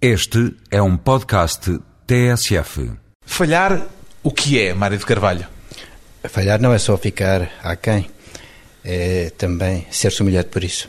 Este 0.00 0.54
é 0.70 0.82
um 0.82 0.94
podcast 0.94 1.78
TSF. 2.06 2.92
Falhar, 3.24 3.86
o 4.22 4.30
que 4.30 4.60
é, 4.60 4.74
Mário 4.74 4.98
de 4.98 5.06
Carvalho? 5.06 5.46
Falhar 6.24 6.60
não 6.60 6.74
é 6.74 6.78
só 6.78 6.98
ficar 6.98 7.50
aquém, 7.62 8.10
é 8.84 9.30
também 9.38 9.86
ser-se 9.90 10.20
humilhado 10.20 10.48
por 10.48 10.62
isso. 10.62 10.86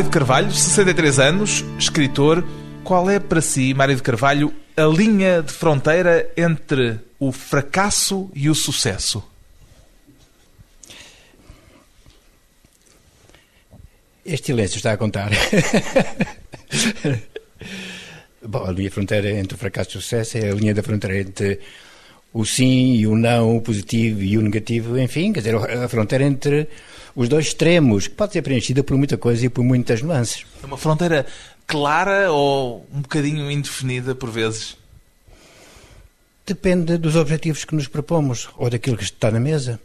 Mário 0.00 0.10
de 0.10 0.18
Carvalho, 0.18 0.50
63 0.50 1.18
anos, 1.18 1.62
escritor. 1.78 2.42
Qual 2.82 3.10
é 3.10 3.20
para 3.20 3.42
si, 3.42 3.74
Mário 3.74 3.94
de 3.94 4.02
Carvalho, 4.02 4.50
a 4.74 4.84
linha 4.84 5.42
de 5.42 5.52
fronteira 5.52 6.26
entre 6.38 6.98
o 7.18 7.30
fracasso 7.30 8.30
e 8.34 8.48
o 8.48 8.54
sucesso? 8.54 9.22
Este 14.24 14.46
silêncio 14.46 14.78
está 14.78 14.92
a 14.92 14.96
contar. 14.96 15.32
Bom, 18.40 18.64
a 18.64 18.72
linha 18.72 18.90
fronteira 18.90 19.30
entre 19.30 19.54
o 19.54 19.58
fracasso 19.58 19.90
e 19.90 19.98
o 19.98 20.00
sucesso 20.00 20.38
é 20.38 20.48
a 20.48 20.54
linha 20.54 20.72
da 20.72 20.82
fronteira 20.82 21.18
entre 21.18 21.60
o 22.32 22.44
sim 22.44 22.94
e 22.94 23.06
o 23.06 23.16
não, 23.16 23.56
o 23.56 23.60
positivo 23.60 24.22
e 24.22 24.38
o 24.38 24.42
negativo, 24.42 24.98
enfim, 24.98 25.32
quer 25.32 25.40
dizer, 25.40 25.56
a 25.56 25.88
fronteira 25.88 26.24
entre 26.24 26.68
os 27.14 27.28
dois 27.28 27.46
extremos, 27.46 28.06
que 28.06 28.14
pode 28.14 28.32
ser 28.32 28.42
preenchida 28.42 28.84
por 28.84 28.96
muita 28.96 29.16
coisa 29.16 29.46
e 29.46 29.48
por 29.48 29.64
muitas 29.64 30.00
nuances. 30.02 30.46
É 30.62 30.66
uma 30.66 30.76
fronteira 30.76 31.26
clara 31.66 32.30
ou 32.30 32.86
um 32.92 33.00
bocadinho 33.00 33.50
indefinida 33.50 34.14
por 34.14 34.30
vezes? 34.30 34.76
Depende 36.46 36.98
dos 36.98 37.16
objetivos 37.16 37.64
que 37.64 37.74
nos 37.74 37.86
propomos 37.86 38.48
ou 38.56 38.70
daquilo 38.70 38.96
que 38.96 39.04
está 39.04 39.30
na 39.30 39.38
mesa. 39.38 39.78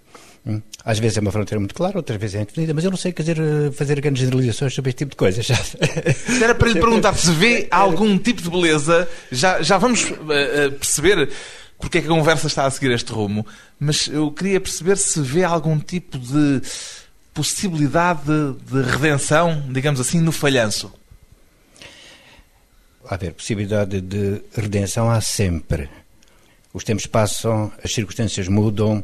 Hum. 0.48 0.62
Às 0.84 1.00
vezes 1.00 1.18
é 1.18 1.22
uma 1.22 1.32
fronteira 1.32 1.60
muito 1.60 1.74
clara, 1.74 1.98
outras 1.98 2.20
vezes 2.20 2.36
é 2.36 2.42
indefinida, 2.42 2.74
mas 2.74 2.84
eu 2.84 2.92
não 2.92 2.98
sei 2.98 3.12
dizer, 3.12 3.38
fazer 3.74 4.00
grandes 4.00 4.22
generalizações 4.22 4.76
sobre 4.76 4.90
este 4.90 5.00
tipo 5.00 5.12
de 5.12 5.18
coisas. 5.18 5.48
Era 6.42 6.54
para 6.54 6.68
lhe 6.68 6.80
perguntar 6.80 7.16
se 7.16 7.32
vê 7.32 7.68
algum 7.72 8.16
tipo 8.20 8.44
de 8.44 8.50
beleza, 8.52 9.10
já, 9.32 9.64
já 9.64 9.80
vamos 9.80 10.04
uh, 10.04 10.72
perceber 10.80 11.30
porque 11.86 12.00
é 12.00 12.02
que 12.02 12.08
a 12.08 12.10
conversa 12.10 12.48
está 12.48 12.66
a 12.66 12.72
seguir 12.72 12.90
este 12.90 13.12
rumo, 13.12 13.46
mas 13.80 14.08
eu 14.08 14.32
queria 14.32 14.60
perceber 14.60 14.98
se 14.98 15.22
vê 15.22 15.44
algum 15.44 15.78
tipo 15.78 16.18
de 16.18 16.60
possibilidade 17.32 18.22
de, 18.24 18.82
de 18.82 18.90
redenção, 18.90 19.64
digamos 19.70 20.00
assim, 20.00 20.20
no 20.20 20.32
falhanço. 20.32 20.92
A 23.08 23.16
ver, 23.18 23.34
possibilidade 23.34 24.02
de 24.02 24.42
redenção 24.56 25.12
há 25.12 25.22
sempre. 25.22 25.88
Os 26.74 26.84
tempos 26.84 27.06
passam, 27.06 27.72
as 27.84 27.94
circunstâncias 27.94 28.48
mudam, 28.48 29.04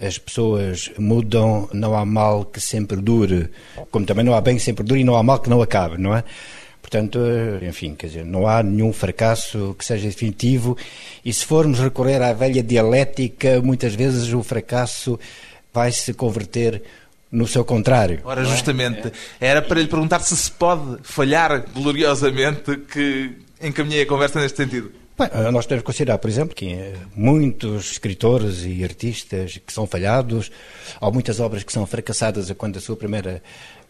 as 0.00 0.16
pessoas 0.16 0.90
mudam, 0.98 1.68
não 1.70 1.94
há 1.94 2.06
mal 2.06 2.46
que 2.46 2.62
sempre 2.62 2.96
dure, 2.96 3.50
como 3.90 4.06
também 4.06 4.24
não 4.24 4.34
há 4.34 4.40
bem 4.40 4.56
que 4.56 4.62
sempre 4.62 4.82
dure 4.82 5.02
e 5.02 5.04
não 5.04 5.16
há 5.16 5.22
mal 5.22 5.38
que 5.38 5.50
não 5.50 5.60
acabe, 5.60 5.98
não 5.98 6.16
é? 6.16 6.24
Portanto, 6.82 7.18
enfim, 7.62 7.94
quer 7.94 8.08
dizer, 8.08 8.24
não 8.24 8.46
há 8.46 8.62
nenhum 8.62 8.92
fracasso 8.92 9.74
que 9.78 9.84
seja 9.84 10.08
definitivo 10.08 10.76
e 11.24 11.32
se 11.32 11.46
formos 11.46 11.78
recorrer 11.78 12.20
à 12.20 12.32
velha 12.34 12.62
dialética, 12.62 13.62
muitas 13.62 13.94
vezes 13.94 14.32
o 14.34 14.42
fracasso 14.42 15.18
vai 15.72 15.90
se 15.92 16.12
converter 16.12 16.82
no 17.30 17.46
seu 17.46 17.64
contrário. 17.64 18.20
Ora, 18.24 18.44
justamente, 18.44 19.08
é? 19.40 19.46
era 19.48 19.62
para 19.62 19.80
lhe 19.80 19.86
perguntar 19.86 20.20
se 20.20 20.36
se 20.36 20.50
pode 20.50 20.98
falhar 21.02 21.64
gloriosamente 21.72 22.76
que 22.76 23.30
encaminhei 23.62 24.02
a 24.02 24.06
conversa 24.06 24.40
neste 24.40 24.56
sentido. 24.56 24.92
Bem, 25.18 25.28
nós 25.52 25.66
temos 25.66 25.82
que 25.82 25.86
considerar, 25.86 26.18
por 26.18 26.28
exemplo, 26.28 26.54
que 26.54 26.72
eh, 26.72 26.94
muitos 27.14 27.92
escritores 27.92 28.64
e 28.64 28.82
artistas 28.82 29.58
que 29.64 29.72
são 29.72 29.86
falhados, 29.86 30.50
há 31.00 31.10
muitas 31.10 31.38
obras 31.38 31.62
que 31.62 31.72
são 31.72 31.86
fracassadas 31.86 32.50
a 32.50 32.54
quando 32.54 32.78
a 32.78 32.80
sua 32.80 32.96
primeira 32.96 33.42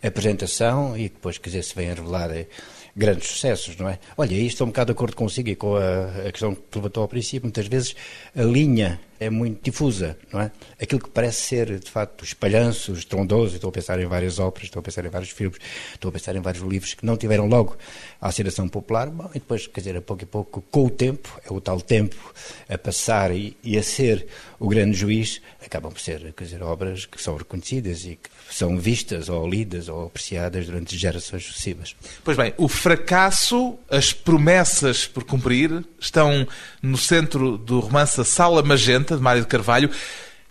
apresentação 0.03 0.97
e 0.97 1.05
depois, 1.05 1.39
quer 1.39 1.51
dizer, 1.51 1.63
se 1.63 1.75
vêm 1.75 1.91
a 1.91 1.95
revelar 1.95 2.31
eh, 2.33 2.47
grandes 2.95 3.29
sucessos, 3.29 3.77
não 3.77 3.89
é? 3.89 3.99
Olha, 4.17 4.35
isto 4.35 4.49
estou 4.49 4.67
um 4.67 4.71
bocado 4.71 4.87
de 4.87 4.93
acordo 4.93 5.17
consigo 5.17 5.49
e 5.49 5.57
com 5.57 5.77
a, 5.77 6.29
a 6.29 6.31
questão 6.31 6.55
que 6.55 6.77
levantou 6.77 7.03
ao 7.03 7.09
princípio. 7.09 7.43
Muitas 7.43 7.67
vezes 7.67 7.97
a 8.37 8.43
linha 8.43 9.01
é 9.19 9.31
muito 9.31 9.63
difusa, 9.63 10.19
não 10.33 10.41
é? 10.41 10.51
Aquilo 10.81 11.01
que 11.01 11.09
parece 11.09 11.43
ser, 11.43 11.79
de 11.79 11.91
facto, 11.91 12.25
espalhanço, 12.25 12.93
estrondoso, 12.93 13.55
estou 13.55 13.71
a 13.71 13.73
pensar 13.73 13.99
em 14.01 14.07
várias 14.07 14.39
óperas, 14.39 14.67
estou 14.67 14.81
a 14.81 14.83
pensar 14.83 15.05
em 15.07 15.09
vários 15.09 15.31
filmes, 15.31 15.59
estou 15.95 16.09
a 16.09 16.13
pensar 16.13 16.35
em 16.35 16.41
vários 16.41 16.63
livros 16.65 16.95
que 16.95 17.07
não 17.07 17.17
tiveram 17.17 17.47
logo 17.47 17.77
a 18.21 18.29
aceitação 18.29 18.69
popular, 18.69 19.09
bom, 19.09 19.31
e 19.31 19.35
depois, 19.35 19.67
quer 19.67 19.81
dizer, 19.81 19.97
a 19.97 20.03
pouco 20.03 20.25
e 20.25 20.27
pouco, 20.27 20.63
com 20.71 20.87
o 20.87 20.91
tempo, 20.91 21.41
é 21.49 21.53
o 21.53 21.61
tal 21.61 21.81
tempo 21.81 22.35
a 22.69 22.77
passar 22.77 23.31
e, 23.31 23.57
e 23.63 23.79
a 23.79 23.83
ser 23.83 24.27
o 24.59 24.69
grande 24.69 24.97
juiz, 24.97 25.41
acabam 25.65 25.93
por 25.93 26.01
ser, 26.01 26.33
quer 26.33 26.45
dizer, 26.45 26.63
obras 26.63 27.07
que 27.07 27.23
são 27.23 27.37
reconhecidas 27.37 28.05
e 28.05 28.17
que 28.17 28.29
são 28.53 28.79
vistas 28.79 29.29
ou 29.29 29.49
lidas 29.49 29.89
ou 29.89 30.07
apreciadas 30.07 30.67
durante 30.67 30.97
gerações 30.97 31.45
sucessivas. 31.45 31.97
Pois 32.23 32.37
bem, 32.37 32.53
o 32.59 32.69
fracasso, 32.69 33.79
as 33.91 34.13
promessas 34.13 35.07
por 35.07 35.25
cumprir, 35.25 35.85
estão 35.99 36.47
no 36.83 36.99
centro 36.99 37.57
do 37.57 37.81
romance 37.81 38.21
A 38.21 38.25
Sala 38.25 38.63
Magenta, 38.63 39.17
de 39.17 39.23
Mário 39.23 39.43
de 39.43 39.49
Carvalho. 39.49 39.91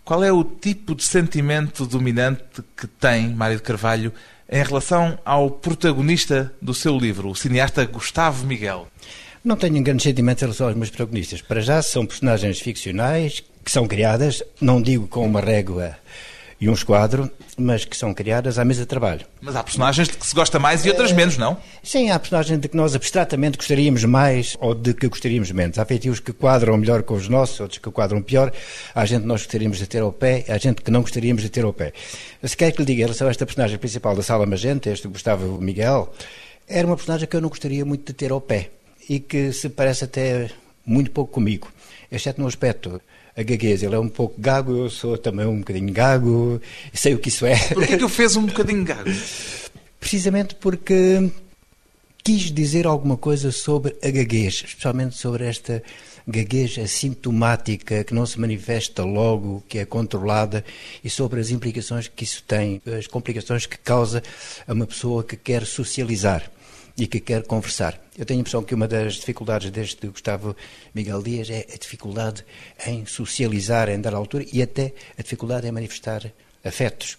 Qual 0.04 0.24
é 0.24 0.32
o 0.32 0.42
tipo 0.42 0.94
de 0.94 1.04
sentimento 1.04 1.86
dominante 1.86 2.42
que 2.76 2.86
tem 2.86 3.28
Mário 3.30 3.56
de 3.56 3.62
Carvalho 3.62 4.12
em 4.50 4.62
relação 4.62 5.18
ao 5.24 5.48
protagonista 5.48 6.52
do 6.60 6.74
seu 6.74 6.98
livro, 6.98 7.30
o 7.30 7.36
cineasta 7.36 7.84
Gustavo 7.84 8.44
Miguel? 8.44 8.88
Não 9.44 9.56
tenho 9.56 9.82
grandes 9.82 10.04
sentimentos 10.04 10.42
em 10.42 10.46
relação 10.46 10.66
aos 10.66 10.76
meus 10.76 10.90
protagonistas. 10.90 11.40
Para 11.40 11.60
já 11.60 11.80
são 11.82 12.04
personagens 12.04 12.60
ficcionais 12.60 13.42
que 13.64 13.70
são 13.70 13.86
criadas, 13.86 14.42
não 14.60 14.82
digo 14.82 15.06
com 15.06 15.24
uma 15.24 15.40
régua 15.40 15.96
e 16.62 16.68
um 16.68 16.74
esquadro, 16.74 17.28
mas 17.58 17.84
que 17.84 17.96
são 17.96 18.14
criadas 18.14 18.56
à 18.56 18.64
mesa 18.64 18.82
de 18.82 18.86
trabalho. 18.86 19.26
Mas 19.40 19.56
há 19.56 19.64
personagens 19.64 20.06
de 20.06 20.16
que 20.16 20.24
se 20.24 20.32
gosta 20.32 20.60
mais 20.60 20.86
e 20.86 20.90
outras 20.90 21.10
menos, 21.10 21.36
não? 21.36 21.56
Sim, 21.82 22.10
há 22.10 22.18
personagens 22.20 22.60
de 22.60 22.68
que 22.68 22.76
nós 22.76 22.94
abstratamente 22.94 23.58
gostaríamos 23.58 24.04
mais 24.04 24.56
ou 24.60 24.72
de 24.72 24.94
que 24.94 25.08
gostaríamos 25.08 25.50
menos. 25.50 25.76
Há 25.76 25.84
feitios 25.84 26.20
que 26.20 26.32
quadram 26.32 26.76
melhor 26.76 27.02
com 27.02 27.14
os 27.14 27.28
nossos, 27.28 27.58
outros 27.58 27.80
que 27.80 27.90
quadram 27.90 28.22
pior. 28.22 28.52
Há 28.94 29.04
gente 29.04 29.22
que 29.22 29.26
nós 29.26 29.42
gostaríamos 29.42 29.78
de 29.78 29.88
ter 29.88 30.02
ao 30.02 30.12
pé, 30.12 30.44
há 30.48 30.56
gente 30.56 30.82
que 30.82 30.90
não 30.92 31.00
gostaríamos 31.00 31.42
de 31.42 31.48
ter 31.48 31.64
ao 31.64 31.72
pé. 31.72 31.92
Se 32.44 32.56
quer 32.56 32.70
que 32.70 32.78
lhe 32.78 32.86
diga 32.86 33.00
em 33.00 33.04
relação 33.06 33.26
a 33.26 33.30
esta 33.32 33.44
personagem 33.44 33.76
principal 33.76 34.14
da 34.14 34.22
Sala 34.22 34.46
Magenta, 34.46 34.88
este 34.88 35.08
Gustavo 35.08 35.60
Miguel, 35.60 36.14
era 36.68 36.86
uma 36.86 36.94
personagem 36.94 37.26
que 37.26 37.34
eu 37.34 37.40
não 37.40 37.48
gostaria 37.48 37.84
muito 37.84 38.06
de 38.06 38.12
ter 38.12 38.30
ao 38.30 38.40
pé 38.40 38.70
e 39.08 39.18
que 39.18 39.52
se 39.52 39.68
parece 39.68 40.04
até 40.04 40.48
muito 40.86 41.10
pouco 41.10 41.32
comigo, 41.32 41.72
exceto 42.08 42.40
no 42.40 42.46
aspecto 42.46 43.00
a 43.36 43.42
gaguez. 43.42 43.82
Ele 43.82 43.94
é 43.94 43.98
um 43.98 44.08
pouco 44.08 44.40
gago, 44.40 44.76
eu 44.76 44.90
sou 44.90 45.16
também 45.16 45.46
um 45.46 45.58
bocadinho 45.58 45.92
gago, 45.92 46.60
sei 46.92 47.14
o 47.14 47.18
que 47.18 47.28
isso 47.28 47.46
é. 47.46 47.56
Porquê 47.68 47.96
que 47.96 48.04
eu 48.04 48.08
fez 48.08 48.36
um 48.36 48.46
bocadinho 48.46 48.84
gago? 48.84 49.10
Precisamente 49.98 50.54
porque 50.56 51.30
quis 52.24 52.52
dizer 52.52 52.86
alguma 52.86 53.16
coisa 53.16 53.50
sobre 53.50 53.96
a 54.02 54.10
gaguez, 54.10 54.62
especialmente 54.64 55.16
sobre 55.16 55.44
esta 55.44 55.82
gaguez 56.26 56.78
assintomática 56.78 58.04
que 58.04 58.14
não 58.14 58.24
se 58.24 58.38
manifesta 58.38 59.04
logo, 59.04 59.62
que 59.68 59.78
é 59.78 59.84
controlada 59.84 60.64
e 61.02 61.10
sobre 61.10 61.40
as 61.40 61.50
implicações 61.50 62.06
que 62.06 62.22
isso 62.22 62.44
tem, 62.44 62.80
as 62.96 63.08
complicações 63.08 63.66
que 63.66 63.76
causa 63.76 64.22
a 64.66 64.72
uma 64.72 64.86
pessoa 64.86 65.24
que 65.24 65.36
quer 65.36 65.66
socializar 65.66 66.48
e 66.96 67.06
que 67.06 67.20
quer 67.20 67.42
conversar. 67.44 68.00
Eu 68.18 68.26
tenho 68.26 68.40
a 68.40 68.42
impressão 68.42 68.62
que 68.62 68.74
uma 68.74 68.86
das 68.86 69.14
dificuldades 69.14 69.70
deste 69.70 70.06
Gustavo 70.06 70.56
Miguel 70.94 71.22
Dias 71.22 71.50
é 71.50 71.66
a 71.72 71.76
dificuldade 71.76 72.44
em 72.86 73.06
socializar, 73.06 73.88
em 73.88 74.00
dar 74.00 74.14
altura 74.14 74.44
e 74.52 74.62
até 74.62 74.92
a 75.18 75.22
dificuldade 75.22 75.66
em 75.66 75.72
manifestar 75.72 76.30
afetos. 76.64 77.16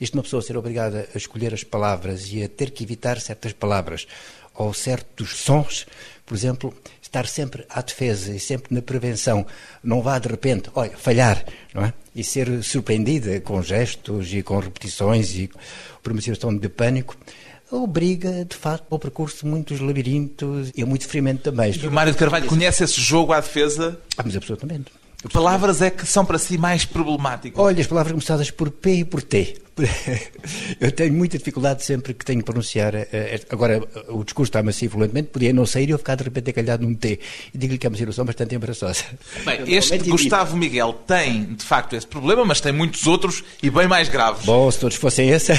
Isto 0.00 0.14
uma 0.14 0.22
pessoa 0.22 0.42
ser 0.42 0.56
obrigada 0.56 1.08
a 1.14 1.18
escolher 1.18 1.52
as 1.52 1.64
palavras 1.64 2.32
e 2.32 2.42
a 2.42 2.48
ter 2.48 2.70
que 2.70 2.84
evitar 2.84 3.20
certas 3.20 3.52
palavras 3.52 4.06
ou 4.54 4.72
certos 4.72 5.36
sons, 5.36 5.86
por 6.24 6.34
exemplo, 6.34 6.74
estar 7.02 7.26
sempre 7.26 7.64
à 7.68 7.82
defesa 7.82 8.34
e 8.34 8.40
sempre 8.40 8.74
na 8.74 8.82
prevenção. 8.82 9.46
Não 9.82 10.02
vá 10.02 10.18
de 10.18 10.28
repente, 10.28 10.70
olha, 10.74 10.96
falhar, 10.96 11.44
não 11.74 11.84
é? 11.84 11.92
E 12.14 12.24
ser 12.24 12.62
surpreendida 12.62 13.40
com 13.40 13.62
gestos 13.62 14.32
e 14.32 14.42
com 14.42 14.58
repetições 14.58 15.34
e 15.34 15.50
por 16.02 16.12
uma 16.12 16.20
situação 16.20 16.56
de 16.56 16.68
pânico 16.68 17.16
obriga, 17.70 18.44
de 18.44 18.56
facto, 18.56 18.84
ao 18.90 18.98
percurso 18.98 19.44
de 19.44 19.46
muitos 19.46 19.80
labirintos 19.80 20.72
e 20.76 20.82
a 20.82 20.86
muito 20.86 21.04
sofrimento 21.04 21.42
também. 21.42 21.72
E 21.72 21.86
o 21.86 21.92
Mário 21.92 22.12
de 22.12 22.18
Carvalho 22.18 22.46
conhece 22.46 22.84
esse 22.84 23.00
jogo 23.00 23.32
à 23.32 23.40
defesa? 23.40 23.98
Ah, 24.16 24.22
mas 24.24 24.36
absolutamente. 24.36 24.92
Palavras 25.32 25.80
é 25.82 25.90
que 25.90 26.06
são 26.06 26.24
para 26.24 26.38
si 26.38 26.58
mais 26.58 26.84
problemáticas? 26.84 27.58
Olha, 27.58 27.80
as 27.80 27.86
palavras 27.86 28.12
começadas 28.12 28.50
por 28.50 28.70
P 28.70 28.96
e 28.98 29.04
por 29.04 29.22
T. 29.22 29.56
Eu 30.80 30.90
tenho 30.90 31.12
muita 31.12 31.36
dificuldade 31.36 31.84
sempre 31.84 32.14
que 32.14 32.24
tenho 32.24 32.38
que 32.40 32.46
pronunciar. 32.46 32.94
eh, 32.94 33.08
eh, 33.12 33.40
Agora, 33.50 33.82
o 34.08 34.24
discurso 34.24 34.48
está 34.48 34.62
macio 34.62 34.88
fluentemente, 34.88 35.28
podia 35.28 35.52
não 35.52 35.66
sair 35.66 35.88
e 35.88 35.92
eu 35.92 35.98
ficar 35.98 36.14
de 36.14 36.24
repente 36.24 36.50
encalhado 36.50 36.82
num 36.82 36.94
T. 36.94 37.20
E 37.52 37.58
digo-lhe 37.58 37.78
que 37.78 37.86
é 37.86 37.90
uma 37.90 37.96
situação 37.96 38.24
bastante 38.24 38.54
embaraçosa. 38.54 39.04
Bem, 39.44 39.74
este 39.74 39.98
Gustavo 39.98 40.56
Miguel 40.56 40.94
tem, 41.06 41.54
de 41.54 41.64
facto, 41.64 41.94
esse 41.94 42.06
problema, 42.06 42.44
mas 42.44 42.60
tem 42.60 42.72
muitos 42.72 43.06
outros 43.06 43.44
e 43.62 43.68
bem 43.68 43.86
mais 43.86 44.08
graves. 44.08 44.46
Bom, 44.46 44.70
se 44.70 44.78
todos 44.78 44.96
fossem 44.96 45.28
esse. 45.28 45.52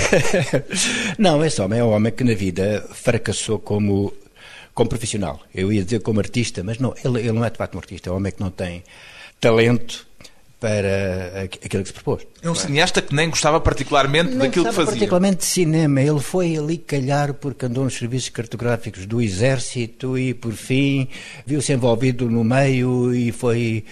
não, 1.17 1.43
esse 1.45 1.61
homem 1.61 1.79
é 1.79 1.83
um 1.83 1.91
homem 1.91 2.11
que 2.11 2.23
na 2.23 2.33
vida 2.33 2.87
fracassou 2.93 3.59
como, 3.59 4.11
como 4.73 4.89
profissional. 4.89 5.39
Eu 5.53 5.71
ia 5.71 5.83
dizer 5.83 6.01
como 6.01 6.19
artista, 6.19 6.63
mas 6.63 6.79
não, 6.79 6.95
ele, 7.03 7.19
ele 7.19 7.33
não 7.33 7.45
é 7.45 7.49
de 7.51 7.57
facto 7.57 7.75
um 7.75 7.79
artista, 7.79 8.09
é 8.09 8.13
um 8.13 8.15
homem 8.15 8.31
que 8.31 8.41
não 8.41 8.49
tem 8.49 8.83
talento 9.39 10.05
para 10.59 11.43
aqu- 11.43 11.59
aquilo 11.63 11.83
que 11.83 11.89
se 11.89 11.93
propôs. 11.93 12.25
É 12.41 12.49
um 12.49 12.55
cineasta 12.55 12.99
que 12.99 13.13
nem 13.13 13.29
gostava 13.29 13.59
particularmente 13.61 14.31
Não 14.31 14.39
daquilo 14.39 14.51
que 14.51 14.59
gostava 14.69 14.73
fazia. 14.77 14.91
particularmente 14.93 15.37
de 15.37 15.45
cinema. 15.45 16.01
Ele 16.01 16.19
foi 16.19 16.57
ali 16.57 16.77
calhar 16.79 17.33
porque 17.35 17.67
andou 17.67 17.83
nos 17.83 17.93
serviços 17.93 18.29
cartográficos 18.29 19.05
do 19.05 19.21
Exército 19.21 20.17
e, 20.17 20.33
por 20.33 20.53
fim, 20.53 21.07
viu-se 21.45 21.71
envolvido 21.73 22.27
no 22.27 22.43
meio 22.43 23.13
e 23.13 23.31
foi 23.31 23.85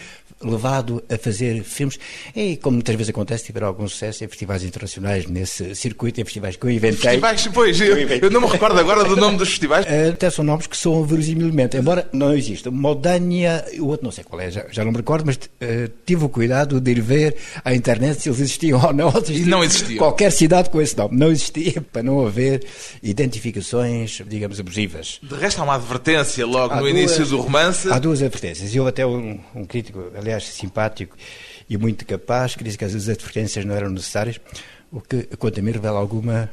levado 0.50 1.03
a 1.09 1.18
fazer 1.18 1.63
filmes. 1.63 1.97
E, 2.36 2.57
como 2.57 2.75
muitas 2.75 2.95
vezes 2.95 3.09
acontece, 3.09 3.45
tiveram 3.45 3.68
algum 3.68 3.88
sucesso 3.88 4.24
em 4.24 4.27
festivais 4.27 4.63
internacionais, 4.63 5.25
nesse 5.27 5.74
circuito, 5.75 6.19
em 6.21 6.24
festivais 6.24 6.56
que 6.56 6.65
eu 6.65 6.69
inventei. 6.71 6.97
Festivais, 7.12 7.47
pois, 7.53 7.80
eu, 7.81 7.97
eu 7.97 8.30
não 8.31 8.42
me 8.42 8.47
recordo 8.47 8.80
agora 8.80 9.03
do 9.03 9.15
nome 9.15 9.38
dos 9.38 9.50
festivais. 9.50 9.86
Eh, 9.88 10.09
Até 10.09 10.30
são 10.30 10.44
nomes 10.45 10.68
que 10.68 10.77
soam 10.77 11.03
verosimilmente, 11.06 11.77
embora 11.77 12.07
não 12.13 12.33
exista. 12.33 12.69
Modânia, 12.71 13.65
o 13.80 13.88
outro 13.88 14.06
não 14.06 14.12
sei 14.12 14.24
qual 14.24 14.39
é, 14.42 14.50
já, 14.51 14.65
já 14.71 14.83
não 14.86 14.92
me 14.92 14.97
recordo, 14.97 15.25
mas 15.25 15.39
eh, 15.62 15.89
tive 16.06 16.24
o 16.25 16.30
cuidado 16.30 16.80
de 16.80 16.92
ir 16.92 17.01
ver 17.01 17.36
à 17.63 17.74
internet 17.74 18.21
se 18.21 18.30
eles 18.30 18.39
existiam 18.39 18.81
ou 18.83 18.94
não. 18.94 19.13
E 19.30 19.39
não 19.45 19.63
existiam. 19.63 19.97
Qualquer 19.97 20.31
cidade 20.31 20.69
com 20.69 20.81
esse 20.81 20.97
nome. 20.97 21.18
Não 21.18 21.31
existia 21.31 21.81
para 21.81 22.03
não 22.03 22.25
haver 22.25 22.63
identificações, 23.30 24.21
digamos, 24.27 24.59
abusivas. 24.59 25.19
De 25.21 25.36
resto, 25.36 25.59
há 25.62 25.63
uma 25.63 25.75
advertência 25.75 26.45
logo 26.45 26.74
Há 26.74 26.77
no 26.77 26.83
duas- 26.83 26.94
início 26.97 27.25
do 27.25 27.39
romance. 27.42 27.89
Há 27.92 27.97
duas 28.00 28.21
advertências. 28.21 28.74
E 28.74 28.80
houve 28.80 28.89
até 28.89 29.06
um, 29.06 29.39
um 29.56 29.65
crítico, 29.65 30.03
aliás, 30.18 30.35
simpático 30.44 31.16
e 31.70 31.78
muito 31.78 32.06
capaz, 32.06 32.56
que 32.56 32.64
disse 32.64 32.78
que 32.78 32.86
as 32.86 32.94
advertências 32.94 33.66
não 33.66 33.76
eram 33.76 33.90
necessárias, 33.90 34.40
o 34.92 35.02
que, 35.02 35.24
quanto 35.38 35.60
a 35.60 35.64
mim, 35.64 35.72
revela 35.72 36.00
alguma 36.00 36.50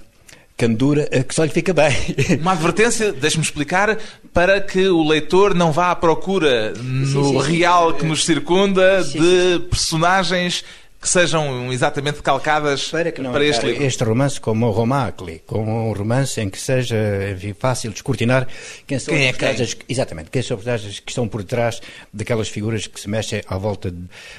candura 0.56 1.08
eh, 1.10 1.22
que 1.22 1.34
só 1.34 1.44
lhe 1.44 1.50
fica 1.50 1.72
bem. 1.72 1.92
Uma 2.40 2.52
advertência, 2.52 3.12
deixe-me 3.12 3.42
explicar, 3.42 3.98
para 4.32 4.60
que 4.60 4.88
o 4.88 5.02
leitor 5.06 5.54
não 5.54 5.72
vá 5.72 5.90
à 5.90 5.96
procura 5.96 6.72
no 6.72 7.06
sim, 7.06 7.42
sim. 7.42 7.50
real 7.50 7.94
que 7.94 8.04
nos 8.04 8.24
circunda 8.24 9.02
Sim, 9.02 9.20
de 9.20 9.58
personagens 9.68 10.64
que 11.02 11.08
sejam 11.08 11.72
exatamente 11.72 12.22
calcadas 12.22 12.88
Para 12.88 13.12
não 13.20 13.32
para 13.32 13.44
este 13.44 13.66
livro. 13.66 13.82
este 13.84 14.04
romance 14.04 14.40
como 14.40 14.68
um 14.68 14.70
romance, 14.70 15.42
como 15.48 15.88
um 15.90 15.92
romance 15.92 16.40
em 16.40 16.48
que 16.48 16.58
seja 16.60 16.96
enfim, 17.34 17.52
fácil 17.58 17.90
descortinar 17.90 18.46
quem 18.86 19.00
são 19.00 19.12
Quem 19.12 19.24
os 19.24 19.28
é 19.28 19.32
quem? 19.32 19.38
personagens, 19.48 19.76
exatamente, 19.88 20.30
quem 20.30 20.40
são 20.42 20.56
os 20.56 20.62
personagens 20.62 21.00
que 21.00 21.10
estão 21.10 21.26
por 21.26 21.42
trás 21.42 21.80
daquelas 22.14 22.48
figuras 22.48 22.86
que 22.86 23.00
se 23.00 23.10
mexem 23.10 23.42
à 23.48 23.58
volta 23.58 23.92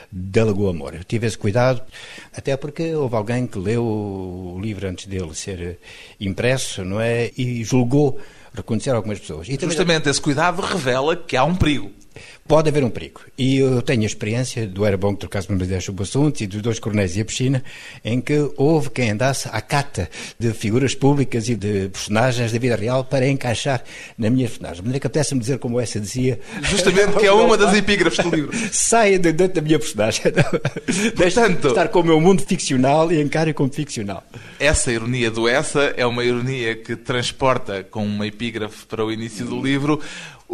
da 0.09 0.45
Lagoa 0.45 0.69
Amor. 0.71 0.95
Eu 0.95 1.03
tive 1.03 1.27
esse 1.27 1.37
cuidado, 1.37 1.81
até 2.35 2.55
porque 2.55 2.95
houve 2.95 3.15
alguém 3.17 3.45
que 3.45 3.59
leu 3.59 3.83
o 3.83 4.57
livro 4.61 4.87
antes 4.87 5.05
dele 5.05 5.35
ser 5.35 5.59
eh, 5.61 5.75
impresso, 6.19 6.85
não 6.85 7.01
é? 7.01 7.29
E 7.37 7.61
julgou 7.65 8.17
reconhecer 8.53 8.91
algumas 8.91 9.19
pessoas. 9.19 9.49
E 9.49 9.57
também- 9.57 9.69
Justamente 9.75 10.07
esse 10.09 10.21
cuidado 10.21 10.61
revela 10.61 11.15
que 11.17 11.35
há 11.35 11.43
um 11.43 11.55
perigo. 11.55 11.91
Pode 12.47 12.69
haver 12.69 12.83
um 12.83 12.89
perigo. 12.89 13.21
E 13.37 13.57
eu 13.57 13.81
tenho 13.81 14.03
a 14.03 14.05
experiência 14.05 14.67
do 14.67 14.85
Era 14.85 14.97
Bom 14.97 15.13
que 15.13 15.21
trocasse 15.21 15.49
uma 15.49 15.63
ideia 15.63 15.79
sobre 15.81 16.01
o 16.01 16.03
assunto 16.03 16.41
e 16.41 16.47
dos 16.47 16.61
dois 16.61 16.79
coronéis 16.79 17.15
e 17.15 17.21
a 17.21 17.25
piscina, 17.25 17.63
em 18.03 18.19
que 18.19 18.51
houve 18.57 18.89
quem 18.89 19.11
andasse 19.11 19.47
à 19.51 19.61
cata 19.61 20.09
de 20.37 20.51
figuras 20.53 20.93
públicas 20.93 21.47
e 21.49 21.55
de 21.55 21.89
personagens 21.89 22.51
da 22.51 22.59
vida 22.59 22.75
real 22.75 23.03
para 23.03 23.27
encaixar 23.27 23.83
na 24.17 24.29
minha 24.29 24.47
personagem. 24.47 24.77
De 24.77 24.81
maneira 24.81 24.99
que 24.99 25.07
apetece-me 25.07 25.39
dizer 25.39 25.59
como 25.59 25.79
essa 25.79 25.99
dizia. 25.99 26.39
Justamente 26.61 27.17
que 27.17 27.25
é 27.25 27.31
uma 27.33 27.57
das 27.57 27.73
epígrafes 27.75 28.23
do 28.23 28.35
livro. 28.35 28.51
Saia 28.71 29.17
de 29.17 29.31
dentro 29.31 29.55
da 29.55 29.61
minha 29.61 29.79
personagem. 29.79 30.21
Portanto- 31.15 31.67
estar 31.69 31.87
com 31.87 31.99
o 31.99 32.03
meu 32.03 32.19
mundo 32.19 32.43
ficcional 32.43 33.11
e 33.11 33.21
encare 33.21 33.53
como 33.53 33.71
ficcional. 33.71 34.23
Essa 34.59 34.91
ironia 34.91 35.31
do 35.31 35.47
essa 35.47 35.93
é 35.97 36.05
uma 36.05 36.23
ironia 36.23 36.75
que 36.75 36.95
transporta 36.95 37.83
com 37.83 38.05
uma 38.05 38.27
epígrafe 38.27 38.85
para 38.85 39.03
o 39.03 39.11
início 39.11 39.45
do 39.45 39.61
livro, 39.61 39.99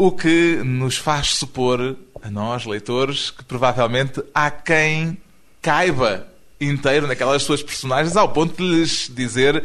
o 0.01 0.13
que 0.13 0.61
nos 0.63 0.95
faz 0.95 1.33
supor, 1.33 1.97
a 2.23 2.31
nós, 2.31 2.65
leitores, 2.65 3.31
que 3.31 3.43
provavelmente 3.43 4.23
há 4.33 4.49
quem 4.49 5.17
caiba 5.61 6.25
inteiro 6.57 7.05
naquelas 7.05 7.43
suas 7.43 7.61
personagens 7.61 8.15
ao 8.15 8.29
ponto 8.29 8.55
de 8.55 8.63
lhes 8.63 9.11
dizer 9.13 9.61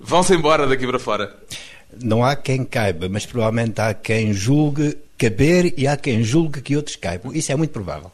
vão-se 0.00 0.34
embora 0.34 0.66
daqui 0.66 0.86
para 0.86 0.98
fora. 0.98 1.36
Não 2.02 2.24
há 2.24 2.34
quem 2.34 2.64
caiba, 2.64 3.06
mas 3.10 3.26
provavelmente 3.26 3.78
há 3.78 3.92
quem 3.92 4.32
julgue 4.32 4.96
caber 5.18 5.74
e 5.76 5.86
há 5.86 5.94
quem 5.94 6.24
julgue 6.24 6.62
que 6.62 6.74
outros 6.74 6.96
caibam. 6.96 7.34
Isso 7.34 7.52
é 7.52 7.54
muito 7.54 7.72
provável. 7.72 8.10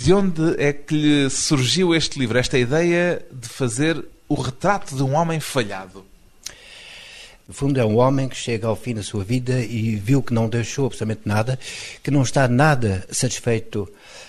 De 0.00 0.10
onde 0.10 0.58
é 0.58 0.72
que 0.72 0.94
lhe 0.94 1.28
surgiu 1.28 1.94
este 1.94 2.18
livro, 2.18 2.38
esta 2.38 2.56
ideia 2.56 3.22
de 3.30 3.46
fazer 3.46 4.02
o 4.26 4.40
retrato 4.40 4.96
de 4.96 5.02
um 5.02 5.14
homem 5.14 5.38
falhado? 5.38 6.02
No 7.46 7.52
fundo, 7.52 7.78
é 7.78 7.84
um 7.84 7.96
homem 7.96 8.28
que 8.28 8.36
chega 8.36 8.66
ao 8.66 8.74
fim 8.74 8.94
da 8.94 9.02
sua 9.02 9.22
vida 9.22 9.60
e 9.60 9.96
viu 9.96 10.22
que 10.22 10.32
não 10.32 10.48
deixou 10.48 10.86
absolutamente 10.86 11.22
nada, 11.26 11.58
que 12.02 12.10
não 12.10 12.22
está 12.22 12.48
nada 12.48 13.06
satisfeito 13.10 13.86